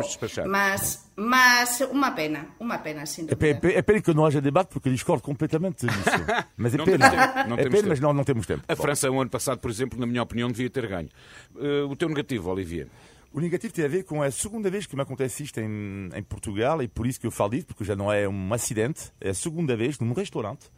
Mas, 0.47 1.09
mas 1.15 1.81
uma 1.91 2.11
pena, 2.11 2.47
uma 2.59 2.79
pena, 2.79 3.05
sim. 3.05 3.27
É, 3.27 3.67
é, 3.67 3.77
é 3.77 3.81
pena 3.81 4.01
que 4.01 4.13
não 4.13 4.25
haja 4.25 4.41
debate, 4.41 4.69
porque 4.69 4.89
eu 4.89 4.93
discordo 4.93 5.21
completamente 5.21 5.85
disso. 5.85 6.09
Mas 6.57 6.73
é 6.73 6.77
pena. 6.83 7.45
Não 7.47 7.57
é 7.57 7.69
pena, 7.69 7.87
mas 7.89 7.99
não, 7.99 8.13
não 8.13 8.23
temos 8.23 8.45
tempo. 8.47 8.63
A 8.67 8.75
Bom. 8.75 8.81
França, 8.81 9.09
o 9.11 9.21
ano 9.21 9.29
passado, 9.29 9.59
por 9.59 9.69
exemplo, 9.69 9.99
na 9.99 10.07
minha 10.07 10.23
opinião, 10.23 10.49
devia 10.49 10.69
ter 10.69 10.87
ganho. 10.87 11.09
Uh, 11.55 11.87
o 11.87 11.95
teu 11.95 12.09
negativo, 12.09 12.49
Olivier? 12.49 12.87
O 13.31 13.39
negativo 13.39 13.73
tem 13.73 13.85
a 13.85 13.87
ver 13.87 14.03
com 14.03 14.23
a 14.23 14.31
segunda 14.31 14.69
vez 14.69 14.85
que 14.85 14.95
me 14.95 15.01
acontece 15.01 15.43
isto 15.43 15.59
em, 15.59 16.09
em 16.13 16.23
Portugal, 16.23 16.81
e 16.81 16.87
por 16.87 17.05
isso 17.05 17.19
que 17.19 17.27
eu 17.27 17.31
falo 17.31 17.51
disso, 17.51 17.67
porque 17.67 17.83
já 17.83 17.95
não 17.95 18.11
é 18.11 18.27
um 18.27 18.53
acidente, 18.53 19.11
é 19.21 19.29
a 19.29 19.33
segunda 19.33 19.75
vez 19.75 19.99
num 19.99 20.13
restaurante, 20.13 20.71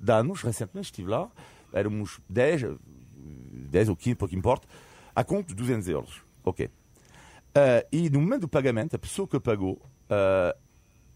de 0.00 0.12
anos, 0.12 0.42
recentemente 0.42 0.86
estive 0.86 1.10
lá, 1.10 1.28
éramos 1.72 2.20
10, 2.28 2.62
10 3.16 3.88
ou 3.88 3.96
15, 3.96 4.14
pouco 4.14 4.34
importa, 4.34 4.66
à 5.16 5.24
conta 5.24 5.48
de 5.48 5.54
200 5.54 5.88
euros. 5.88 6.22
Ok. 6.44 6.66
Uh, 6.66 6.70
e 7.90 8.10
no 8.10 8.20
momento 8.20 8.42
do 8.42 8.48
pagamento, 8.48 8.94
a 8.94 8.98
pessoa 8.98 9.26
que 9.26 9.40
pagou, 9.40 9.80
uh, 10.10 10.54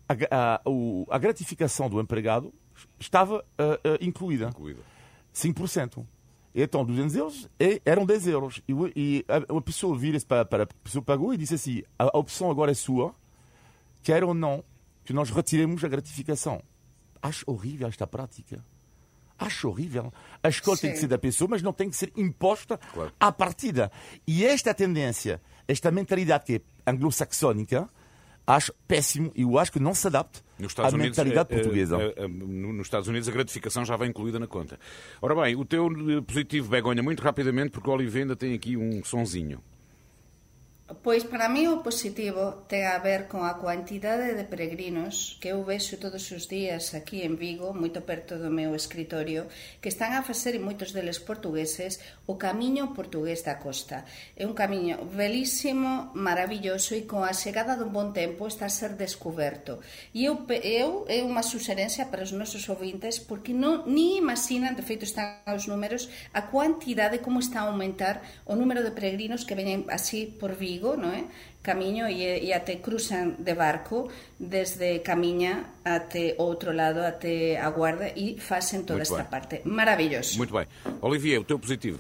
a, 0.09 0.15
a, 0.31 0.61
a, 1.11 1.19
gratificação 1.19 1.91
do 1.91 2.01
empregado 2.01 2.53
estava 2.99 3.45
uh, 3.61 3.99
incluída. 4.01 4.49
Incluída. 4.49 4.81
5%. 5.35 6.05
Então, 6.53 6.85
200 6.85 7.15
euros 7.15 7.49
eram 7.85 8.07
10 8.07 8.27
euros. 8.27 8.63
E, 8.67 8.75
e 8.97 9.25
a, 9.29 9.57
a, 9.57 9.61
pessoa 9.61 9.97
vira-se 9.97 10.25
para, 10.25 10.45
para 10.47 10.63
a 10.65 10.67
pessoa 10.67 11.03
que 11.03 11.07
pagou 11.07 11.35
e 11.35 11.37
disse 11.37 11.55
assim: 11.55 11.83
a, 11.99 12.05
a 12.05 12.19
opção 12.19 12.51
agora 12.51 12.71
é 12.71 12.75
sua, 12.75 13.15
quer 14.03 14.25
ou 14.25 14.33
não 14.33 14.65
que 15.05 15.13
nós 15.13 15.31
retiremos 15.31 15.85
a 15.85 15.89
gratificação. 15.89 16.63
Acho 17.23 17.45
horrível 17.47 17.87
esta 17.87 18.07
prática. 18.07 18.65
Acho 19.41 19.71
horrível. 19.71 20.13
A 20.43 20.51
escola 20.51 20.77
Sim. 20.77 20.83
tem 20.83 20.93
que 20.93 20.99
ser 20.99 21.09
da 21.09 21.19
pessoa, 21.19 21.49
mas 21.51 21.63
não 21.63 21.73
tem 21.73 21.89
que 21.89 21.97
ser 21.97 22.13
imposta 22.15 22.79
claro. 22.93 23.11
à 23.19 23.33
partida. 23.33 23.91
E 24.27 24.45
esta 24.45 24.75
tendência, 24.75 25.41
esta 25.67 25.91
mentalidade 25.91 26.45
que 26.45 26.57
é 26.57 26.91
anglo-saxónica, 26.91 27.89
acho 28.47 28.75
péssimo 28.87 29.33
e 29.35 29.43
eu 29.43 29.59
acho 29.59 29.73
que 29.73 29.81
não 29.81 29.95
se 29.95 30.07
adapta 30.07 30.41
à 30.79 30.91
mentalidade 30.91 31.53
Unidos, 31.53 31.67
portuguesa. 31.67 31.97
É, 31.97 32.23
é, 32.23 32.25
é, 32.25 32.29
nos 32.29 32.87
Estados 32.87 33.09
Unidos 33.09 33.29
a 33.29 33.33
gratificação 33.33 33.85
já 33.85 33.97
vai 33.97 34.09
incluída 34.09 34.39
na 34.39 34.47
conta. 34.47 34.79
Ora 35.23 35.35
bem, 35.35 35.57
o 35.57 35.65
teu 35.65 35.89
positivo, 36.27 36.69
Begonha, 36.69 37.03
muito 37.03 37.23
rapidamente, 37.23 37.71
porque 37.71 37.89
o 37.89 37.93
Oliveira 37.93 38.25
ainda 38.25 38.37
tem 38.37 38.55
aqui 38.55 38.77
um 38.77 39.03
sonzinho. 39.03 39.63
Pois 40.91 41.23
para 41.23 41.49
mí 41.49 41.71
o 41.71 41.87
positivo 41.87 42.67
ten 42.67 42.91
a 42.91 42.99
ver 42.99 43.31
con 43.31 43.47
a 43.47 43.63
cuantidade 43.63 44.35
de 44.35 44.43
peregrinos 44.43 45.39
que 45.39 45.55
eu 45.55 45.63
vexo 45.63 46.03
todos 46.03 46.27
os 46.35 46.51
días 46.51 46.99
aquí 46.99 47.23
en 47.23 47.39
Vigo, 47.39 47.71
moito 47.71 48.03
perto 48.03 48.43
do 48.43 48.51
meu 48.51 48.75
escritorio, 48.75 49.47
que 49.79 49.87
están 49.87 50.19
a 50.19 50.27
facer, 50.27 50.59
e 50.59 50.61
moitos 50.61 50.91
deles 50.91 51.23
portugueses, 51.23 52.03
o 52.27 52.35
camiño 52.43 52.91
portugués 52.91 53.47
da 53.47 53.63
costa. 53.63 54.03
É 54.35 54.43
un 54.43 54.51
camiño 54.51 54.99
belísimo, 55.15 56.11
maravilloso 56.19 56.99
e 56.99 57.07
con 57.07 57.23
a 57.23 57.31
chegada 57.39 57.79
dun 57.79 57.95
bon 57.95 58.11
tempo 58.11 58.51
está 58.51 58.67
a 58.67 58.75
ser 58.75 58.99
descoberto. 58.99 59.79
E 60.11 60.27
eu, 60.27 60.43
eu 60.51 61.07
é 61.07 61.23
unha 61.23 61.47
suxerencia 61.47 62.11
para 62.11 62.27
os 62.27 62.35
nosos 62.35 62.67
ouvintes 62.67 63.23
porque 63.23 63.55
non 63.55 63.87
ni 63.87 64.19
imaginan, 64.19 64.75
de 64.75 64.83
feito 64.83 65.07
están 65.07 65.39
os 65.47 65.71
números, 65.71 66.11
a 66.35 66.51
cuantidade 66.51 67.23
como 67.23 67.39
está 67.39 67.63
a 67.63 67.71
aumentar 67.71 68.27
o 68.43 68.59
número 68.59 68.83
de 68.83 68.91
peregrinos 68.91 69.47
que 69.47 69.55
veñen 69.55 69.87
así 69.87 70.27
por 70.27 70.59
Vigo 70.59 70.80
Vigo, 70.81 70.97
non 70.97 71.13
é? 71.13 71.29
camiño 71.61 72.09
e, 72.09 72.41
e 72.41 72.57
até 72.57 72.81
cruzan 72.81 73.37
de 73.37 73.53
barco 73.53 74.09
desde 74.41 75.05
Camiña 75.05 75.69
até 75.97 76.35
outro 76.39 76.73
lado, 76.75 76.99
até 77.01 77.61
a 77.61 77.71
Guarda 77.71 78.13
e 78.17 78.39
facen 78.39 78.81
toda 78.83 78.99
Muito 78.99 79.03
esta 79.03 79.17
bem. 79.23 79.27
parte. 79.31 79.61
Maravilhoso. 79.65 80.37
Muito 80.39 80.53
bem. 80.55 80.67
Olivier, 81.01 81.41
o 81.41 81.45
teu 81.45 81.59
positivo. 81.59 81.99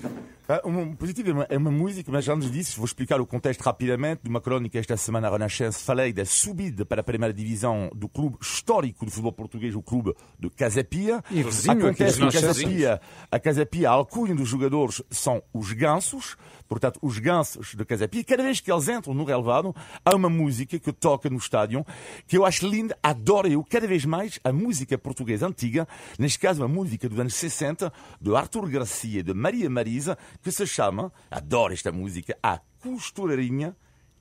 Ah, 0.48 0.60
Um 0.64 0.96
positivo 0.96 1.30
é 1.30 1.32
uma, 1.32 1.46
é 1.50 1.56
uma 1.56 1.70
música, 1.70 2.10
mas 2.10 2.28
antes 2.28 2.50
disso, 2.50 2.76
vou 2.78 2.84
explicar 2.84 3.20
o 3.20 3.26
contexto 3.26 3.60
rapidamente 3.60 4.22
de 4.24 4.28
uma 4.28 4.40
crónica 4.40 4.78
esta 4.80 4.96
semana 4.96 5.28
à 5.28 5.30
Renascença. 5.30 5.78
Falei 5.78 6.12
da 6.12 6.24
subida 6.24 6.84
para 6.84 7.02
a 7.02 7.04
primeira 7.04 7.32
divisão 7.32 7.88
do 7.94 8.08
clube 8.08 8.36
histórico 8.40 9.04
do 9.04 9.10
futebol 9.12 9.32
português, 9.32 9.76
o 9.76 9.82
clube 9.82 10.12
de 10.38 10.50
Casapia. 10.50 11.22
E 11.30 11.42
vizinho 11.44 11.86
Acontece 11.86 12.18
que 12.18 12.32
Casapia, 12.32 13.00
a 13.30 13.38
Casapia, 13.38 13.88
a 13.90 13.92
alcunha 13.92 14.34
dos 14.34 14.48
jogadores 14.48 15.00
são 15.08 15.40
os 15.54 15.72
gansos, 15.72 16.36
portanto, 16.68 16.98
os 17.00 17.18
gansos 17.18 17.74
de 17.76 17.84
Casapia. 17.84 18.20
E 18.20 18.24
cada 18.24 18.42
vez 18.42 18.58
que 18.58 18.72
eles 18.72 18.88
entram 18.88 19.14
no 19.14 19.22
relevado, 19.22 19.72
há 20.04 20.16
uma 20.16 20.28
música 20.28 20.80
que 20.80 20.90
toca 20.92 21.30
no 21.30 21.36
estádio 21.36 21.86
que 22.26 22.36
eu 22.36 22.44
acho 22.44 22.66
linda, 22.66 22.98
adoro 23.00 23.46
eu 23.46 23.62
cada 23.62 23.79
vez 23.86 24.04
mais 24.04 24.38
a 24.44 24.52
música 24.52 24.96
portuguesa 24.98 25.46
antiga, 25.46 25.86
neste 26.18 26.38
caso 26.38 26.62
uma 26.62 26.68
música 26.68 27.08
dos 27.08 27.18
anos 27.18 27.34
60, 27.34 27.92
de 28.20 28.34
Arthur 28.34 28.68
Garcia 28.68 29.20
e 29.20 29.22
de 29.22 29.34
Maria 29.34 29.68
Marisa, 29.70 30.16
que 30.42 30.50
se 30.50 30.66
chama, 30.66 31.12
adoro 31.30 31.72
esta 31.72 31.92
música, 31.92 32.36
A 32.42 32.60
Costureirinha 32.80 33.76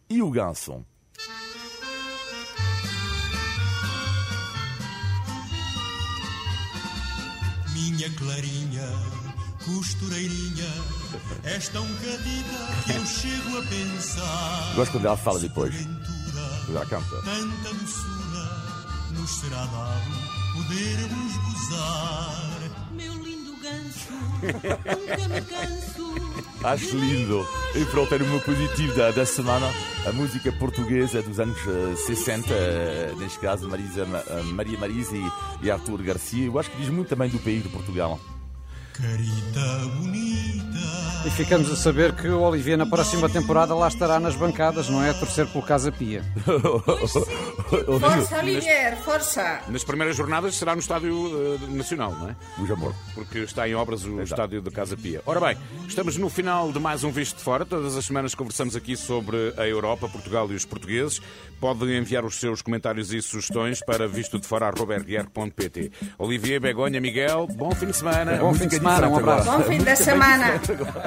e 0.10 0.22
o 0.22 0.30
Ganso. 0.30 0.86
Minha 7.74 8.10
Clarinha, 8.16 8.90
costureirinha, 9.66 10.70
és 11.44 11.70
tão 11.70 11.86
cadida 11.96 12.84
que 12.86 12.92
eu 12.92 13.06
chego 13.08 13.58
a 13.58 13.64
pensar. 13.64 14.76
Gosto 14.76 14.92
quando 14.94 15.06
ela 15.06 15.18
fala 15.18 15.40
depois. 15.40 15.76
Quando 16.66 16.78
ela 16.78 16.86
canta. 16.86 17.22
tanta 17.22 17.74
doçura 17.74 18.19
nos 19.20 19.30
será 19.32 19.66
dado 19.66 20.12
podermos 20.54 21.38
gozar. 21.38 22.60
Meu 22.94 23.14
lindo 23.24 23.52
ganso, 23.62 24.12
nunca 24.42 25.28
me 25.28 25.42
canso. 25.42 26.10
Acho 26.64 26.98
lindo. 26.98 27.48
E 27.76 27.86
pronto, 27.86 28.14
era 28.14 28.24
o 28.24 28.28
meu 28.28 28.40
positivo 28.42 28.94
da, 28.96 29.12
da 29.12 29.26
semana. 29.26 29.66
A 30.06 30.12
música 30.12 30.52
portuguesa 30.54 31.22
dos 31.22 31.40
anos 31.40 31.58
eh, 31.68 31.96
60, 31.96 32.54
eh, 32.54 33.14
neste 33.18 33.40
caso 33.40 33.68
Marisa, 33.70 34.06
Ma- 34.06 34.24
eh, 34.28 34.42
Maria 34.54 34.78
Marisa 34.78 35.16
e, 35.16 35.32
e 35.62 35.72
Arthur 35.72 36.02
Garcia. 36.04 36.46
Eu 36.46 36.60
acho 36.60 36.70
que 36.72 36.78
diz 36.78 36.90
muito 36.90 37.08
também 37.10 37.30
do 37.30 37.40
país 37.40 37.64
de 37.64 37.70
Portugal. 37.70 38.20
Carita 38.94 39.86
bonita, 39.98 41.09
E 41.26 41.30
ficamos 41.30 41.70
a 41.70 41.76
saber 41.76 42.14
que 42.14 42.30
o 42.30 42.40
Olivier 42.40 42.78
na 42.78 42.86
próxima 42.86 43.28
temporada 43.28 43.76
lá 43.76 43.90
estará 43.90 44.22
nas 44.22 44.36
bancadas, 44.38 44.88
não 44.88 45.04
é? 45.04 45.10
A 45.10 45.14
torcer 45.14 45.46
pelo 45.48 45.62
Casa 45.62 45.92
Pia. 45.92 46.24
Força, 47.70 48.40
Olivier, 48.40 48.98
força! 49.04 49.62
Nas 49.68 49.84
primeiras 49.84 50.16
jornadas 50.16 50.56
será 50.56 50.74
no 50.74 50.80
Estádio 50.80 51.58
eh, 51.62 51.76
Nacional, 51.76 52.14
não 52.14 52.30
é? 52.30 52.36
Os 52.58 52.72
amor. 52.72 52.96
Porque 53.14 53.40
está 53.40 53.68
em 53.68 53.76
obras 53.76 54.06
o 54.06 54.22
Estádio 54.22 54.62
da 54.62 54.72
Casa 54.72 54.98
Pia. 54.98 55.22
Ora 55.26 55.40
bem, 55.40 55.58
estamos 55.88 56.18
no 56.18 56.30
final 56.30 56.72
de 56.72 56.80
mais 56.80 57.04
um 57.04 57.12
Visto 57.12 57.38
de 57.38 57.44
Fora. 57.44 57.66
Todas 57.66 57.96
as 57.96 58.06
semanas 58.06 58.34
conversamos 58.34 58.76
aqui 58.76 58.96
sobre 58.96 59.54
a 59.58 59.68
Europa, 59.68 60.08
Portugal 60.08 60.50
e 60.52 60.56
os 60.56 60.66
portugueses. 60.66 61.22
Podem 61.60 61.98
enviar 61.98 62.26
os 62.26 62.40
seus 62.40 62.62
comentários 62.62 63.14
e 63.14 63.22
sugestões 63.22 63.82
para 63.86 64.08
vistodefora.rr.pt. 64.08 65.92
Olivier, 66.18 66.60
Begonha, 66.60 67.00
Miguel, 67.00 67.46
bom 67.56 67.72
fim 67.72 67.88
de 67.88 67.96
semana. 67.96 68.38
Bom 68.38 68.54
fim 68.54 68.68
de 68.68 68.76
semana, 68.76 69.10
um 69.10 69.18
abraço. 69.18 69.52
Bom 69.52 69.64
fim 69.64 69.78
de 69.78 69.96
semana! 69.96 70.62